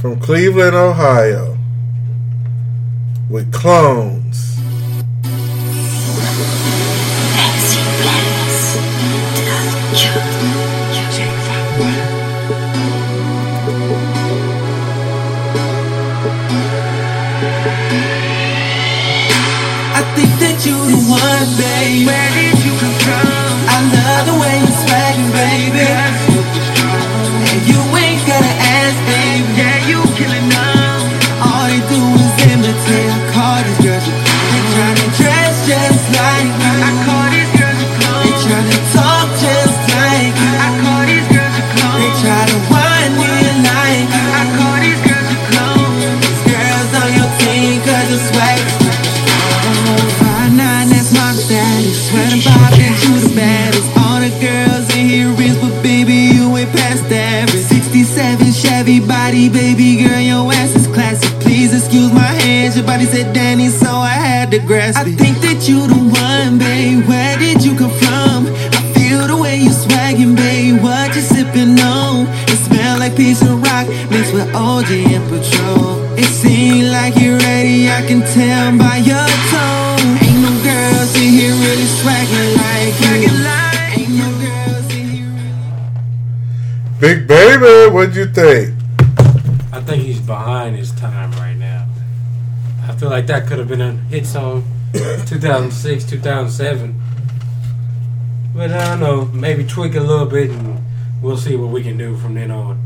from 0.00 0.18
Cleveland, 0.18 0.74
Ohio, 0.74 1.56
with 3.30 3.52
clones. 3.52 4.56
I 19.94 20.02
think 20.16 20.32
that 20.42 20.66
you 20.66 20.74
the 20.74 20.98
one, 21.06 21.50
babe. 21.54 22.04
Where 22.04 22.30
did 22.34 22.58
you 22.66 22.72
come 22.80 22.98
from? 22.98 23.30
I 23.70 23.78
love 23.94 24.26
the 24.26 24.34
way 24.42 24.58
you 24.58 24.66
swaggin', 24.82 25.30
baby. 25.30 26.29
Yeah, 29.56 29.88
you 29.88 30.02
killin' 30.16 30.48
them. 30.48 31.00
All 31.42 31.66
they 31.68 31.80
do 31.90 32.00
is 32.24 32.34
imitate. 32.52 33.29
67 58.90 59.06
body, 59.06 59.48
baby 59.48 60.02
girl, 60.02 60.18
your 60.18 60.52
ass 60.52 60.74
is 60.74 60.86
classic. 60.88 61.30
Please 61.38 61.72
excuse 61.72 62.12
my 62.12 62.34
hands, 62.42 62.76
your 62.76 62.84
body 62.84 63.04
said 63.04 63.32
Danny, 63.32 63.68
so 63.68 63.86
I 63.86 64.18
had 64.18 64.50
to 64.50 64.58
grasp 64.58 65.06
it. 65.06 65.14
I 65.14 65.14
think 65.14 65.38
that 65.46 65.68
you 65.68 65.86
the 65.86 65.94
one, 65.94 66.58
babe. 66.58 67.06
Where 67.06 67.38
did 67.38 67.62
you 67.62 67.78
come 67.78 67.94
from? 68.02 68.50
I 68.50 68.82
feel 68.98 69.28
the 69.28 69.36
way 69.36 69.58
you 69.62 69.70
swaggin', 69.70 70.34
babe. 70.34 70.82
What 70.82 71.14
you 71.14 71.22
sippin' 71.22 71.78
on? 71.78 72.26
It 72.50 72.58
smell 72.66 72.98
like 72.98 73.14
piece 73.14 73.42
of 73.42 73.62
rock 73.62 73.86
mixed 74.10 74.34
with 74.34 74.50
OG 74.54 74.90
and 74.90 75.22
Patrol. 75.30 76.02
It 76.18 76.26
seems 76.26 76.90
like 76.90 77.14
you're 77.14 77.38
ready, 77.38 77.86
I 77.88 78.02
can 78.10 78.26
tell 78.34 78.74
by 78.74 78.98
your 79.06 79.28
tone. 79.54 80.18
Ain't 80.18 80.42
no 80.42 80.50
girls 80.66 81.14
in 81.14 81.30
here 81.38 81.54
really 81.54 81.86
swaggin' 82.02 82.58
like 82.58 82.94
you. 83.06 83.14
Ain't 83.94 84.14
no 84.18 84.28
girls 84.42 84.86
in 84.98 85.06
here 85.14 85.30
really. 85.30 86.98
Big 86.98 87.28
Baby, 87.28 87.94
what'd 87.94 88.16
you 88.16 88.26
think? 88.26 88.69
I 89.90 89.94
think 89.94 90.04
he's 90.04 90.20
behind 90.20 90.76
his 90.76 90.92
time 90.92 91.32
right 91.32 91.56
now. 91.56 91.84
I 92.86 92.94
feel 92.94 93.10
like 93.10 93.26
that 93.26 93.48
could 93.48 93.58
have 93.58 93.66
been 93.66 93.80
a 93.80 93.90
hit 93.90 94.24
song 94.24 94.62
2006, 94.92 96.04
2007. 96.04 97.02
But 98.54 98.70
I 98.70 98.84
don't 98.84 99.00
know, 99.00 99.24
maybe 99.24 99.64
tweak 99.64 99.96
a 99.96 100.00
little 100.00 100.26
bit 100.26 100.50
and 100.50 100.80
we'll 101.20 101.36
see 101.36 101.56
what 101.56 101.70
we 101.70 101.82
can 101.82 101.98
do 101.98 102.16
from 102.18 102.34
then 102.34 102.52
on. 102.52 102.78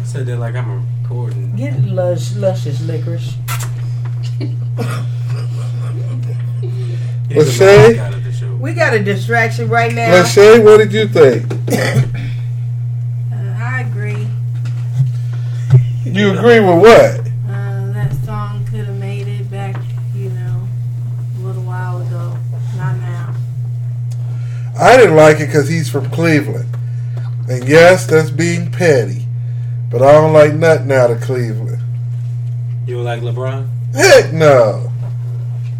I 0.00 0.04
said 0.04 0.26
that 0.26 0.36
like 0.36 0.54
I'm 0.54 0.86
recording. 1.02 1.56
Get 1.56 1.80
lush, 1.82 2.36
luscious 2.36 2.80
licorice. 2.82 3.34
Get 4.38 4.50
What's 7.36 7.46
the 7.48 7.52
Shay? 7.52 7.98
out 7.98 8.14
of 8.14 8.22
the 8.22 8.32
show. 8.32 8.54
We 8.54 8.72
got 8.74 8.94
a 8.94 9.02
distraction 9.02 9.68
right 9.68 9.92
now. 9.92 10.22
Lachey, 10.22 10.62
what 10.62 10.76
did 10.76 10.92
you 10.92 11.08
think? 11.08 12.22
You 16.14 16.30
agree 16.38 16.60
with 16.60 16.78
what? 16.80 17.20
Uh, 17.48 17.92
that 17.92 18.12
song 18.24 18.64
could 18.66 18.86
have 18.86 18.96
made 18.98 19.26
it 19.26 19.50
back, 19.50 19.76
you 20.14 20.30
know, 20.30 20.68
a 21.38 21.40
little 21.40 21.64
while 21.64 22.00
ago. 22.00 22.38
Not 22.76 22.96
now. 22.98 23.34
I 24.78 24.96
didn't 24.96 25.16
like 25.16 25.40
it 25.40 25.46
because 25.46 25.68
he's 25.68 25.90
from 25.90 26.08
Cleveland. 26.10 26.68
And 27.48 27.66
yes, 27.68 28.06
that's 28.06 28.30
being 28.30 28.70
petty. 28.70 29.26
But 29.90 30.02
I 30.02 30.12
don't 30.12 30.32
like 30.32 30.54
nothing 30.54 30.92
out 30.92 31.10
of 31.10 31.20
Cleveland. 31.20 31.82
You 32.86 33.00
like 33.02 33.20
LeBron? 33.22 33.68
Heck 33.94 34.32
no. 34.32 34.90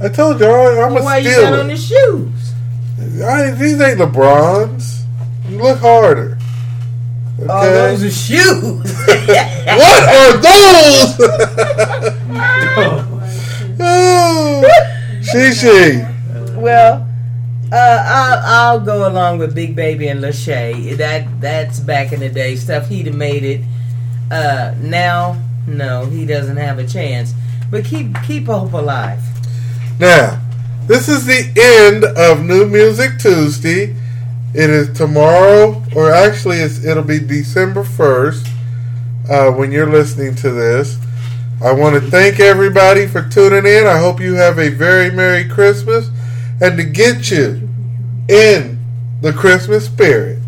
I 0.01 0.07
I 0.07 0.09
told 0.09 0.41
you, 0.41 0.47
I, 0.47 0.85
I'm 0.85 0.95
Well, 0.95 1.03
a 1.03 1.05
why 1.05 1.19
you 1.19 1.31
got 1.31 1.53
on 1.53 1.53
stealer. 1.53 1.65
the 1.69 1.77
shoes? 1.77 3.23
I, 3.25 3.51
these 3.53 3.81
ain't 3.81 4.01
LeBrons. 4.01 5.03
Look 5.51 5.79
harder. 5.79 6.39
Okay? 7.45 7.53
Oh, 7.53 7.75
those 7.75 8.03
are 8.03 8.11
shoes. 8.11 8.55
what 9.05 10.03
are 10.09 10.33
those? 10.39 11.21
oh, 13.81 14.65
she, 15.21 15.53
she. 15.53 16.03
well, 16.57 17.07
uh, 17.71 18.03
I'll, 18.07 18.41
I'll 18.45 18.81
go 18.81 19.07
along 19.07 19.37
with 19.39 19.55
Big 19.55 19.77
Baby 19.77 20.09
and 20.09 20.21
Lachey. 20.21 20.97
That 20.97 21.43
that's 21.43 21.81
back 21.81 22.13
in 22.13 22.21
the 22.21 22.31
day 22.31 22.57
stuff. 22.57 22.89
He'd 22.89 23.05
have 23.07 23.15
made 23.15 23.45
it. 23.45 23.61
Uh, 24.31 24.75
now, 24.81 25.37
no, 25.67 26.07
he 26.07 26.25
doesn't 26.25 26.57
have 26.57 26.79
a 26.79 26.87
chance. 26.87 27.35
But 27.71 27.85
keep 27.85 28.17
keep 28.27 28.47
hope 28.47 28.73
alive. 28.73 29.21
Now, 30.01 30.41
this 30.87 31.11
is 31.11 31.27
the 31.27 31.53
end 31.61 32.05
of 32.05 32.43
New 32.43 32.65
Music 32.67 33.19
Tuesday. 33.19 33.95
It 34.55 34.71
is 34.71 34.97
tomorrow, 34.97 35.83
or 35.97 36.13
actually, 36.13 36.59
it's, 36.59 36.85
it'll 36.85 37.03
be 37.03 37.19
December 37.19 37.83
1st 37.83 38.49
uh, 39.29 39.51
when 39.51 39.73
you're 39.73 39.91
listening 39.91 40.37
to 40.37 40.51
this. 40.51 40.97
I 41.61 41.73
want 41.73 41.95
to 41.97 42.11
thank 42.11 42.39
everybody 42.39 43.09
for 43.09 43.29
tuning 43.29 43.67
in. 43.67 43.87
I 43.87 43.99
hope 43.99 44.21
you 44.21 44.35
have 44.35 44.61
a 44.61 44.69
very 44.69 45.11
Merry 45.11 45.49
Christmas. 45.49 46.09
And 46.61 46.77
to 46.77 46.85
get 46.85 47.33
you 47.33 47.69
in 48.29 48.79
the 49.23 49.33
Christmas 49.33 49.87
spirit, 49.87 50.39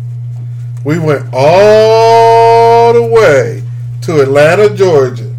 we 0.85 0.99
went 0.99 1.27
all 1.33 2.93
the 2.93 3.03
way 3.03 3.61
to 4.03 4.21
Atlanta, 4.21 4.73
Georgia. 4.73 5.35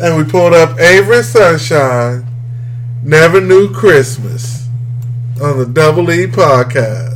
And 0.00 0.16
we 0.16 0.30
pulled 0.30 0.54
up 0.54 0.78
Avery 0.78 1.24
Sunshine 1.24 2.24
Never 3.02 3.40
Knew 3.40 3.72
Christmas 3.72 4.68
on 5.42 5.58
the 5.58 5.66
Double 5.66 6.10
E 6.12 6.26
podcast. 6.26 7.07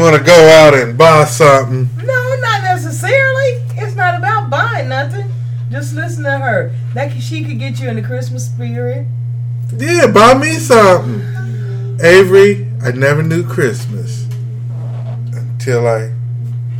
Want 0.00 0.16
to 0.16 0.22
go 0.22 0.48
out 0.48 0.74
and 0.74 0.96
buy 0.98 1.24
something, 1.24 1.88
No, 2.04 2.36
not 2.40 2.62
necessarily. 2.62 3.62
It's 3.76 3.94
not 3.94 4.16
about 4.18 4.50
buying 4.50 4.88
nothing. 4.88 5.30
Just 5.70 5.94
listen 5.94 6.24
to 6.24 6.38
her. 6.38 6.72
That 6.94 7.12
she 7.20 7.44
could 7.44 7.58
get 7.58 7.78
you 7.80 7.88
in 7.88 7.96
the 7.96 8.02
Christmas 8.02 8.46
spirit. 8.46 9.06
yeah, 9.76 10.06
buy 10.12 10.34
me 10.34 10.54
something. 10.54 11.20
Avery, 12.02 12.66
I 12.82 12.92
never 12.92 13.22
knew 13.22 13.44
Christmas 13.46 14.26
until 15.32 15.86
I 15.86 16.12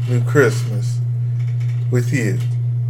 knew 0.08 0.22
Christmas 0.24 0.98
with 1.90 2.12
you 2.12 2.38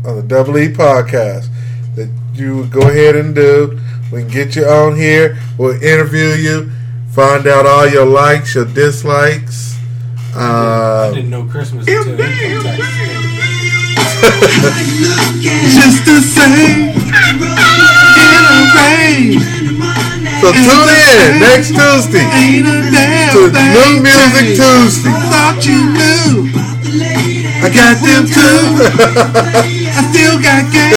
on 0.06 0.16
the 0.16 0.22
Double 0.22 0.56
E 0.58 0.68
podcast. 0.68 1.48
That 1.96 2.08
you 2.34 2.56
would 2.58 2.70
go 2.70 2.82
ahead 2.88 3.16
and 3.16 3.34
do. 3.34 3.78
We 4.12 4.22
can 4.22 4.30
get 4.30 4.56
you 4.56 4.64
on 4.66 4.96
here. 4.96 5.38
We'll 5.58 5.80
interview 5.82 6.28
you, 6.34 6.70
find 7.12 7.46
out 7.46 7.66
all 7.66 7.86
your 7.88 8.06
likes, 8.06 8.54
your 8.54 8.64
dislikes. 8.64 9.76
I 10.34 10.38
Uh, 10.40 11.12
didn't 11.14 11.30
know 11.30 11.44
Christmas 11.44 11.86
until 11.88 12.20
income 12.20 12.62
tax 12.62 12.78
came. 12.78 13.20
Just 15.74 16.04
the 16.06 16.20
same 16.20 16.94
in 16.94 18.42
a 18.46 18.60
rain. 18.76 19.40
so 20.40 20.52
tune 20.52 20.90
in 20.90 21.40
next 21.40 21.70
Tuesday 21.74 22.22
Ain't 22.22 22.66
a 22.66 22.90
damn 22.90 23.32
to 23.34 23.50
thing 23.50 23.70
New 23.74 24.02
Music. 24.06 24.56
Tuesday. 24.60 25.10
Thought 25.32 25.58
you 25.66 25.80
knew. 25.98 26.50
I 27.62 27.68
got 27.68 27.96
them 28.00 28.24
too. 28.26 28.64
I 29.98 30.02
still 30.12 30.36
got 30.40 30.62
game. 30.72 30.80